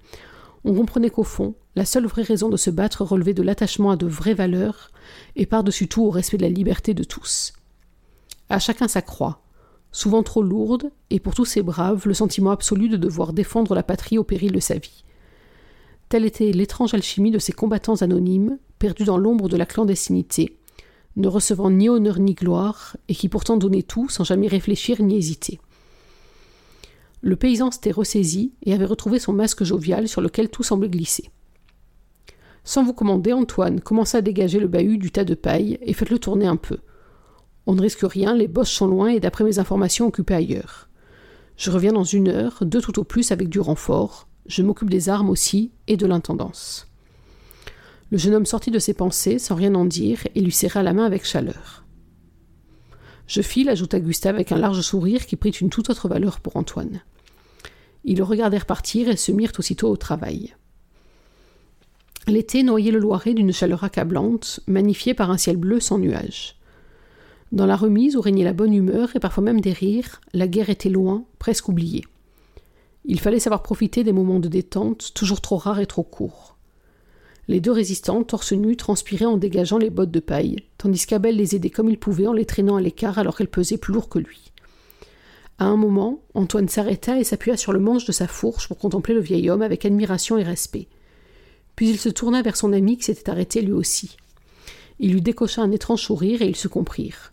on 0.63 0.73
comprenait 0.73 1.09
qu'au 1.09 1.25
fond, 1.25 1.55
la 1.75 1.83
seule 1.83 2.05
vraie 2.05 2.23
raison 2.23 2.47
de 2.47 2.55
se 2.55 2.69
battre 2.69 3.03
relevait 3.03 3.33
de 3.33 3.43
l'attachement 3.43 3.91
à 3.91 3.97
de 3.97 4.07
vraies 4.07 4.35
valeurs 4.35 4.89
et 5.35 5.45
par-dessus 5.45 5.89
tout 5.89 6.03
au 6.03 6.11
respect 6.11 6.37
de 6.37 6.43
la 6.43 6.49
liberté 6.49 6.93
de 6.93 7.03
tous. 7.03 7.51
À 8.47 8.57
chacun 8.59 8.87
sa 8.87 9.01
croix, 9.01 9.41
souvent 9.91 10.23
trop 10.23 10.41
lourde, 10.41 10.91
et 11.09 11.19
pour 11.19 11.35
tous 11.35 11.45
ces 11.45 11.61
braves, 11.61 12.07
le 12.07 12.13
sentiment 12.13 12.51
absolu 12.51 12.89
de 12.89 12.97
devoir 12.97 13.33
défendre 13.33 13.75
la 13.75 13.83
patrie 13.83 14.17
au 14.17 14.23
péril 14.23 14.51
de 14.51 14.59
sa 14.59 14.75
vie. 14.75 15.03
Telle 16.09 16.25
était 16.25 16.51
l'étrange 16.51 16.93
alchimie 16.93 17.31
de 17.31 17.39
ces 17.39 17.53
combattants 17.53 18.01
anonymes, 18.01 18.57
perdus 18.79 19.05
dans 19.05 19.17
l'ombre 19.17 19.47
de 19.47 19.57
la 19.57 19.65
clandestinité, 19.65 20.57
ne 21.15 21.27
recevant 21.27 21.69
ni 21.69 21.89
honneur 21.89 22.19
ni 22.19 22.33
gloire, 22.33 22.97
et 23.07 23.15
qui 23.15 23.29
pourtant 23.29 23.57
donnaient 23.57 23.81
tout 23.81 24.09
sans 24.09 24.23
jamais 24.23 24.47
réfléchir 24.47 25.01
ni 25.01 25.17
hésiter. 25.17 25.59
Le 27.21 27.35
paysan 27.35 27.69
s'était 27.69 27.91
ressaisi 27.91 28.53
et 28.63 28.73
avait 28.73 28.85
retrouvé 28.85 29.19
son 29.19 29.31
masque 29.31 29.63
jovial 29.63 30.07
sur 30.07 30.21
lequel 30.21 30.49
tout 30.49 30.63
semblait 30.63 30.89
glisser. 30.89 31.29
Sans 32.63 32.83
vous 32.83 32.93
commander, 32.93 33.33
Antoine 33.33 33.79
commença 33.79 34.19
à 34.19 34.21
dégager 34.21 34.59
le 34.59 34.67
bahut 34.67 34.97
du 34.97 35.11
tas 35.11 35.23
de 35.23 35.35
paille 35.35 35.77
et 35.81 35.93
faites-le 35.93 36.19
tourner 36.19 36.47
un 36.47 36.55
peu. 36.57 36.77
On 37.67 37.75
ne 37.75 37.81
risque 37.81 38.03
rien, 38.03 38.33
les 38.35 38.47
bosses 38.47 38.71
sont 38.71 38.87
loin 38.87 39.09
et 39.09 39.19
d'après 39.19 39.43
mes 39.43 39.59
informations 39.59 40.07
occupées 40.07 40.35
ailleurs. 40.35 40.89
Je 41.57 41.69
reviens 41.69 41.93
dans 41.93 42.03
une 42.03 42.29
heure, 42.29 42.59
deux 42.61 42.81
tout 42.81 42.99
au 42.99 43.03
plus 43.03 43.31
avec 43.31 43.49
du 43.49 43.59
renfort. 43.59 44.27
Je 44.47 44.63
m'occupe 44.63 44.89
des 44.89 45.09
armes 45.09 45.29
aussi 45.29 45.71
et 45.87 45.97
de 45.97 46.07
l'intendance. 46.07 46.87
Le 48.09 48.17
jeune 48.17 48.33
homme 48.33 48.45
sortit 48.45 48.71
de 48.71 48.79
ses 48.79 48.93
pensées 48.93 49.39
sans 49.39 49.55
rien 49.55 49.75
en 49.75 49.85
dire 49.85 50.27
et 50.35 50.41
lui 50.41 50.51
serra 50.51 50.83
la 50.83 50.93
main 50.93 51.05
avec 51.05 51.25
chaleur. 51.25 51.85
Je 53.27 53.41
file, 53.41 53.69
ajouta 53.69 53.99
Gustave 53.99 54.35
avec 54.35 54.51
un 54.51 54.57
large 54.57 54.81
sourire 54.81 55.25
qui 55.25 55.37
prit 55.37 55.51
une 55.51 55.69
toute 55.69 55.89
autre 55.89 56.09
valeur 56.09 56.41
pour 56.41 56.57
Antoine. 56.57 57.01
Ils 58.03 58.17
le 58.17 58.23
regardèrent 58.23 58.65
partir 58.65 59.07
et 59.07 59.15
se 59.15 59.31
mirent 59.31 59.53
aussitôt 59.57 59.89
au 59.89 59.95
travail. 59.95 60.55
L'été 62.27 62.63
noyait 62.63 62.91
le 62.91 62.99
Loiret 62.99 63.33
d'une 63.33 63.53
chaleur 63.53 63.83
accablante, 63.83 64.59
magnifiée 64.67 65.13
par 65.13 65.31
un 65.31 65.37
ciel 65.37 65.57
bleu 65.57 65.79
sans 65.79 65.97
nuages. 65.97 66.57
Dans 67.51 67.65
la 67.65 67.75
remise 67.75 68.15
où 68.15 68.21
régnait 68.21 68.45
la 68.45 68.53
bonne 68.53 68.73
humeur 68.73 69.13
et 69.15 69.19
parfois 69.19 69.43
même 69.43 69.59
des 69.59 69.73
rires, 69.73 70.21
la 70.33 70.47
guerre 70.47 70.69
était 70.69 70.89
loin, 70.89 71.25
presque 71.37 71.67
oubliée. 71.67 72.05
Il 73.03 73.19
fallait 73.19 73.39
savoir 73.39 73.61
profiter 73.61 74.03
des 74.03 74.13
moments 74.13 74.39
de 74.39 74.47
détente, 74.47 75.13
toujours 75.13 75.41
trop 75.41 75.57
rares 75.57 75.79
et 75.79 75.85
trop 75.85 76.03
courts. 76.03 76.55
Les 77.49 77.59
deux 77.59 77.71
résistants, 77.71 78.23
torse 78.23 78.53
nu, 78.53 78.77
transpiraient 78.77 79.25
en 79.25 79.35
dégageant 79.35 79.79
les 79.79 79.89
bottes 79.89 80.11
de 80.11 80.21
paille, 80.21 80.57
tandis 80.77 81.05
qu'Abel 81.05 81.35
les 81.35 81.55
aidait 81.55 81.69
comme 81.69 81.89
il 81.89 81.97
pouvait 81.97 82.27
en 82.27 82.33
les 82.33 82.45
traînant 82.45 82.77
à 82.77 82.81
l'écart 82.81 83.17
alors 83.17 83.35
qu'elles 83.35 83.49
pesaient 83.49 83.77
plus 83.77 83.93
lourd 83.93 84.07
que 84.07 84.19
lui. 84.19 84.51
À 85.57 85.65
un 85.65 85.75
moment, 85.75 86.21
Antoine 86.33 86.69
s'arrêta 86.69 87.19
et 87.19 87.25
s'appuya 87.25 87.57
sur 87.57 87.73
le 87.73 87.79
manche 87.79 88.05
de 88.05 88.11
sa 88.11 88.27
fourche 88.27 88.67
pour 88.67 88.77
contempler 88.77 89.13
le 89.13 89.19
vieil 89.19 89.49
homme 89.49 89.61
avec 89.61 89.83
admiration 89.83 90.37
et 90.37 90.43
respect. 90.43 90.87
Puis 91.75 91.89
il 91.89 91.99
se 91.99 92.09
tourna 92.09 92.41
vers 92.41 92.55
son 92.55 92.71
ami 92.71 92.97
qui 92.97 93.03
s'était 93.03 93.29
arrêté 93.29 93.61
lui 93.61 93.73
aussi. 93.73 94.15
Il 94.99 95.11
lui 95.13 95.21
décocha 95.21 95.61
un 95.61 95.71
étrange 95.71 96.03
sourire 96.03 96.41
et 96.41 96.47
ils 96.47 96.55
se 96.55 96.67
comprirent. 96.67 97.30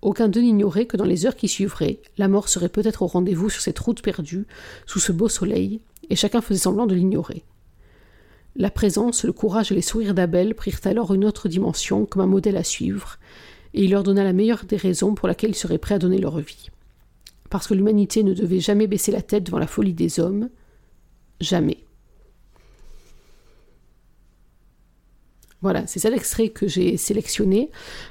Aucun 0.00 0.28
d'eux 0.28 0.40
n'ignorait 0.40 0.86
que 0.86 0.96
dans 0.96 1.04
les 1.04 1.26
heures 1.26 1.36
qui 1.36 1.48
suivraient, 1.48 2.00
la 2.18 2.28
mort 2.28 2.48
serait 2.48 2.68
peut-être 2.68 3.02
au 3.02 3.06
rendez-vous 3.06 3.50
sur 3.50 3.60
cette 3.60 3.78
route 3.78 4.00
perdue, 4.00 4.46
sous 4.86 5.00
ce 5.00 5.12
beau 5.12 5.28
soleil, 5.28 5.80
et 6.08 6.16
chacun 6.16 6.40
faisait 6.40 6.60
semblant 6.60 6.86
de 6.86 6.94
l'ignorer. 6.94 7.44
La 8.56 8.70
présence, 8.70 9.24
le 9.24 9.32
courage 9.32 9.72
et 9.72 9.74
les 9.74 9.82
sourires 9.82 10.14
d'Abel 10.14 10.54
prirent 10.54 10.80
alors 10.84 11.14
une 11.14 11.24
autre 11.24 11.48
dimension 11.48 12.06
comme 12.06 12.22
un 12.22 12.26
modèle 12.26 12.56
à 12.56 12.64
suivre, 12.64 13.18
et 13.74 13.84
il 13.84 13.90
leur 13.90 14.02
donna 14.02 14.24
la 14.24 14.32
meilleure 14.32 14.64
des 14.64 14.76
raisons 14.76 15.14
pour 15.14 15.28
laquelle 15.28 15.50
ils 15.50 15.54
seraient 15.54 15.78
prêts 15.78 15.96
à 15.96 15.98
donner 15.98 16.18
leur 16.18 16.38
vie. 16.38 16.70
parce 17.50 17.66
que 17.66 17.74
l'humanité 17.74 18.22
ne 18.22 18.34
devait 18.34 18.60
jamais 18.60 18.86
baisser 18.86 19.10
la 19.10 19.22
tête 19.22 19.44
devant 19.44 19.58
la 19.58 19.66
folie 19.66 19.94
des 19.94 20.20
hommes. 20.20 20.50
Jamais. 21.40 21.78
Voilà, 25.60 25.86
c'est 25.86 25.98
ça 25.98 26.10
l'extrait 26.10 26.50
que 26.50 26.68
j'ai 26.68 26.96
sélectionné 26.96 27.70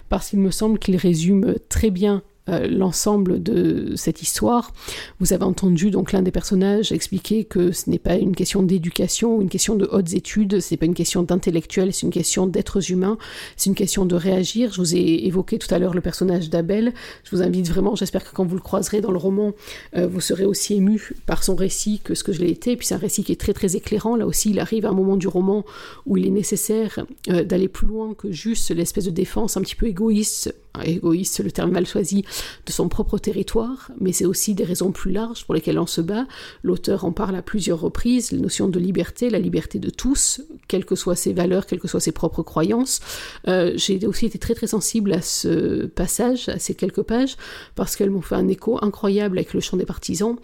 parce 0.09 0.29
qu'il 0.29 0.39
me 0.39 0.51
semble 0.51 0.79
qu'il 0.79 0.97
résume 0.97 1.55
très 1.69 1.91
bien 1.91 2.23
euh, 2.49 2.67
l'ensemble 2.67 3.41
de 3.41 3.93
cette 3.95 4.21
histoire. 4.21 4.73
Vous 5.19 5.33
avez 5.33 5.43
entendu 5.43 5.91
donc 5.91 6.11
l'un 6.11 6.21
des 6.21 6.31
personnages 6.31 6.91
expliquer 6.91 7.43
que 7.43 7.71
ce 7.71 7.89
n'est 7.89 7.99
pas 7.99 8.15
une 8.15 8.35
question 8.35 8.63
d'éducation 8.63 9.07
une 9.41 9.49
question 9.49 9.75
de 9.75 9.87
hautes 9.91 10.13
études, 10.13 10.59
ce 10.59 10.73
n'est 10.73 10.77
pas 10.77 10.85
une 10.85 10.93
question 10.93 11.23
d'intellectuel, 11.23 11.93
c'est 11.93 12.05
une 12.05 12.11
question 12.11 12.47
d'êtres 12.47 12.91
humains, 12.91 13.17
c'est 13.55 13.69
une 13.69 13.75
question 13.75 14.05
de 14.05 14.15
réagir. 14.15 14.71
Je 14.73 14.81
vous 14.81 14.95
ai 14.95 15.25
évoqué 15.25 15.57
tout 15.57 15.73
à 15.73 15.79
l'heure 15.79 15.93
le 15.93 16.01
personnage 16.01 16.49
d'Abel. 16.49 16.93
Je 17.23 17.35
vous 17.35 17.41
invite 17.41 17.67
vraiment, 17.67 17.95
j'espère 17.95 18.23
que 18.23 18.33
quand 18.33 18.45
vous 18.45 18.55
le 18.55 18.61
croiserez 18.61 19.01
dans 19.01 19.11
le 19.11 19.17
roman, 19.17 19.53
euh, 19.95 20.07
vous 20.07 20.21
serez 20.21 20.45
aussi 20.45 20.75
ému 20.75 21.11
par 21.25 21.43
son 21.43 21.55
récit 21.55 22.01
que 22.03 22.15
ce 22.15 22.23
que 22.23 22.31
je 22.31 22.41
l'ai 22.41 22.49
été. 22.49 22.75
Puis 22.75 22.87
c'est 22.87 22.95
un 22.95 22.99
récit 22.99 23.23
qui 23.23 23.31
est 23.31 23.39
très 23.39 23.53
très 23.53 23.75
éclairant. 23.75 24.15
Là 24.15 24.25
aussi, 24.25 24.51
il 24.51 24.59
arrive 24.59 24.85
à 24.85 24.89
un 24.89 24.93
moment 24.93 25.17
du 25.17 25.27
roman 25.27 25.65
où 26.05 26.17
il 26.17 26.25
est 26.25 26.31
nécessaire 26.31 27.05
euh, 27.29 27.43
d'aller 27.43 27.67
plus 27.67 27.87
loin 27.87 28.13
que 28.13 28.31
juste 28.31 28.71
l'espèce 28.71 29.05
de 29.05 29.11
défense 29.11 29.57
un 29.57 29.61
petit 29.61 29.75
peu 29.75 29.87
égoïste 29.87 30.53
égoïste, 30.85 31.43
le 31.43 31.51
terme 31.51 31.71
mal 31.71 31.85
choisi, 31.85 32.23
de 32.65 32.71
son 32.71 32.89
propre 32.89 33.17
territoire, 33.17 33.91
mais 33.99 34.11
c'est 34.11 34.25
aussi 34.25 34.53
des 34.53 34.63
raisons 34.63 34.91
plus 34.91 35.11
larges 35.11 35.45
pour 35.45 35.53
lesquelles 35.53 35.79
on 35.79 35.87
se 35.87 36.01
bat. 36.01 36.25
L'auteur 36.63 37.05
en 37.05 37.11
parle 37.11 37.35
à 37.35 37.41
plusieurs 37.41 37.79
reprises, 37.79 38.31
la 38.31 38.39
notion 38.39 38.67
de 38.67 38.79
liberté, 38.79 39.29
la 39.29 39.39
liberté 39.39 39.79
de 39.79 39.89
tous, 39.89 40.41
quelles 40.67 40.85
que 40.85 40.95
soient 40.95 41.15
ses 41.15 41.33
valeurs, 41.33 41.65
quelles 41.65 41.79
que 41.79 41.87
soient 41.87 41.99
ses 41.99 42.11
propres 42.11 42.43
croyances. 42.43 42.99
Euh, 43.47 43.73
j'ai 43.75 44.05
aussi 44.05 44.25
été 44.25 44.37
très 44.37 44.55
très 44.55 44.67
sensible 44.67 45.13
à 45.13 45.21
ce 45.21 45.85
passage, 45.85 46.49
à 46.49 46.59
ces 46.59 46.75
quelques 46.75 47.03
pages, 47.03 47.35
parce 47.75 47.95
qu'elles 47.95 48.09
m'ont 48.09 48.21
fait 48.21 48.35
un 48.35 48.47
écho 48.47 48.77
incroyable 48.83 49.37
avec 49.37 49.53
le 49.53 49.59
chant 49.59 49.77
des 49.77 49.85
partisans, 49.85 50.35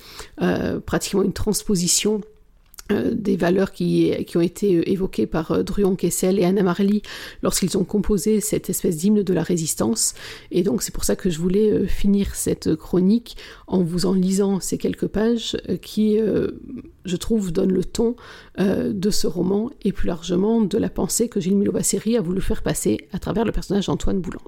euh, 0.42 0.80
pratiquement 0.80 1.24
une 1.24 1.34
transposition 1.34 2.22
des 2.90 3.38
valeurs 3.38 3.72
qui, 3.72 4.14
qui, 4.26 4.38
ont 4.38 4.42
été 4.42 4.76
euh, 4.76 4.90
évoquées 4.90 5.26
par 5.26 5.52
euh, 5.52 5.64
Druon 5.64 5.96
Kessel 5.96 6.40
et 6.40 6.44
Anna 6.44 6.64
Marley 6.64 7.02
lorsqu'ils 7.42 7.78
ont 7.78 7.84
composé 7.84 8.42
cette 8.42 8.70
espèce 8.70 8.98
d'hymne 8.98 9.24
de 9.24 9.34
la 9.34 9.44
résistance. 9.44 10.14
Et 10.52 10.64
donc 10.64 10.84
c'est 10.84 10.94
pour 10.94 11.04
ça 11.04 11.16
que 11.16 11.30
je 11.30 11.40
voulais 11.40 11.88
finir 11.88 12.36
cette 12.36 12.76
chronique 12.76 13.38
en 13.68 13.84
vous 13.84 14.06
en 14.06 14.14
lisant 14.14 14.60
ces 14.60 14.78
quelques 14.78 15.08
pages 15.08 15.58
qui, 15.82 16.18
je 17.06 17.16
trouve, 17.16 17.52
donnent 17.52 17.74
le 17.74 17.84
ton 17.84 18.16
de 18.60 19.10
ce 19.10 19.28
roman 19.28 19.72
et 19.84 19.92
plus 19.92 20.08
largement 20.08 20.62
de 20.62 20.78
la 20.78 20.90
pensée 20.90 21.30
que 21.30 21.40
Gilles 21.40 21.58
Milovaceri 21.58 22.18
a 22.18 22.22
voulu 22.22 22.42
faire 22.42 22.64
passer 22.64 23.08
à 23.12 23.20
travers 23.20 23.46
le 23.46 23.52
personnage 23.52 23.88
d'Antoine 23.88 24.20
Boulan. 24.20 24.42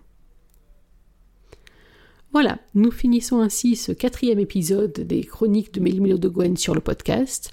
Voilà, 2.35 2.59
nous 2.73 2.91
finissons 2.91 3.39
ainsi 3.39 3.77
ce 3.77 3.93
quatrième 3.93 4.39
épisode 4.39 4.91
des 4.91 5.23
chroniques 5.23 5.73
de 5.73 5.79
Mélimilo 5.79 6.17
de 6.17 6.27
Gwen 6.27 6.57
sur 6.57 6.75
le 6.75 6.81
podcast. 6.81 7.49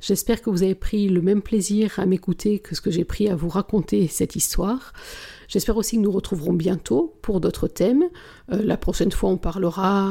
J'espère 0.00 0.42
que 0.42 0.50
vous 0.50 0.64
avez 0.64 0.74
pris 0.74 1.08
le 1.08 1.22
même 1.22 1.40
plaisir 1.40 2.00
à 2.00 2.04
m'écouter 2.04 2.58
que 2.58 2.74
ce 2.74 2.80
que 2.80 2.90
j'ai 2.90 3.04
pris 3.04 3.28
à 3.28 3.36
vous 3.36 3.48
raconter 3.48 4.08
cette 4.08 4.34
histoire. 4.34 4.92
J'espère 5.54 5.76
aussi 5.76 5.94
que 5.94 6.00
nous 6.00 6.10
retrouverons 6.10 6.52
bientôt 6.52 7.14
pour 7.22 7.40
d'autres 7.40 7.68
thèmes. 7.68 8.02
Euh, 8.52 8.60
la 8.64 8.76
prochaine 8.76 9.12
fois, 9.12 9.30
on 9.30 9.36
parlera. 9.36 10.10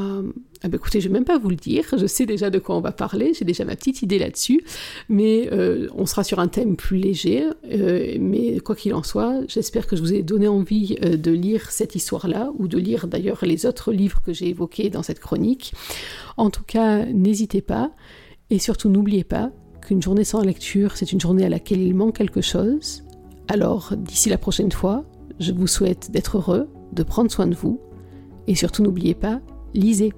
Ah 0.63 0.69
ben 0.69 0.75
écoutez, 0.75 1.01
je 1.01 1.09
vais 1.09 1.13
même 1.13 1.25
pas 1.25 1.37
vous 1.37 1.49
le 1.49 1.57
dire. 1.57 1.83
Je 1.97 2.05
sais 2.05 2.25
déjà 2.25 2.49
de 2.49 2.59
quoi 2.59 2.77
on 2.77 2.79
va 2.79 2.93
parler. 2.93 3.33
J'ai 3.33 3.43
déjà 3.43 3.65
ma 3.65 3.75
petite 3.75 4.01
idée 4.03 4.19
là-dessus. 4.19 4.63
Mais 5.09 5.49
euh, 5.51 5.89
on 5.95 6.05
sera 6.05 6.23
sur 6.23 6.39
un 6.39 6.47
thème 6.47 6.77
plus 6.77 6.95
léger. 6.95 7.43
Euh, 7.69 8.15
mais 8.21 8.61
quoi 8.61 8.73
qu'il 8.73 8.93
en 8.93 9.03
soit, 9.03 9.41
j'espère 9.49 9.85
que 9.85 9.97
je 9.97 10.01
vous 10.01 10.13
ai 10.13 10.23
donné 10.23 10.47
envie 10.47 10.95
de 10.95 11.31
lire 11.31 11.71
cette 11.71 11.93
histoire-là 11.93 12.53
ou 12.57 12.69
de 12.69 12.77
lire 12.77 13.07
d'ailleurs 13.07 13.43
les 13.43 13.65
autres 13.65 13.91
livres 13.91 14.21
que 14.21 14.31
j'ai 14.31 14.47
évoqués 14.47 14.89
dans 14.89 15.03
cette 15.03 15.19
chronique. 15.19 15.73
En 16.37 16.51
tout 16.51 16.63
cas, 16.63 17.05
n'hésitez 17.05 17.61
pas. 17.61 17.91
Et 18.49 18.59
surtout, 18.59 18.87
n'oubliez 18.87 19.25
pas 19.25 19.51
qu'une 19.81 20.01
journée 20.01 20.23
sans 20.23 20.39
lecture, 20.39 20.95
c'est 20.95 21.11
une 21.11 21.19
journée 21.19 21.43
à 21.43 21.49
laquelle 21.49 21.81
il 21.81 21.93
manque 21.93 22.15
quelque 22.15 22.39
chose. 22.39 23.03
Alors, 23.49 23.91
d'ici 23.97 24.29
la 24.29 24.37
prochaine 24.37 24.71
fois, 24.71 25.03
je 25.39 25.51
vous 25.51 25.67
souhaite 25.67 26.11
d'être 26.11 26.37
heureux, 26.37 26.69
de 26.91 27.03
prendre 27.03 27.31
soin 27.31 27.47
de 27.47 27.55
vous, 27.55 27.79
et 28.47 28.55
surtout 28.55 28.83
n'oubliez 28.83 29.15
pas, 29.15 29.41
lisez. 29.73 30.13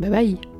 Bye 0.00 0.10
bye 0.10 0.53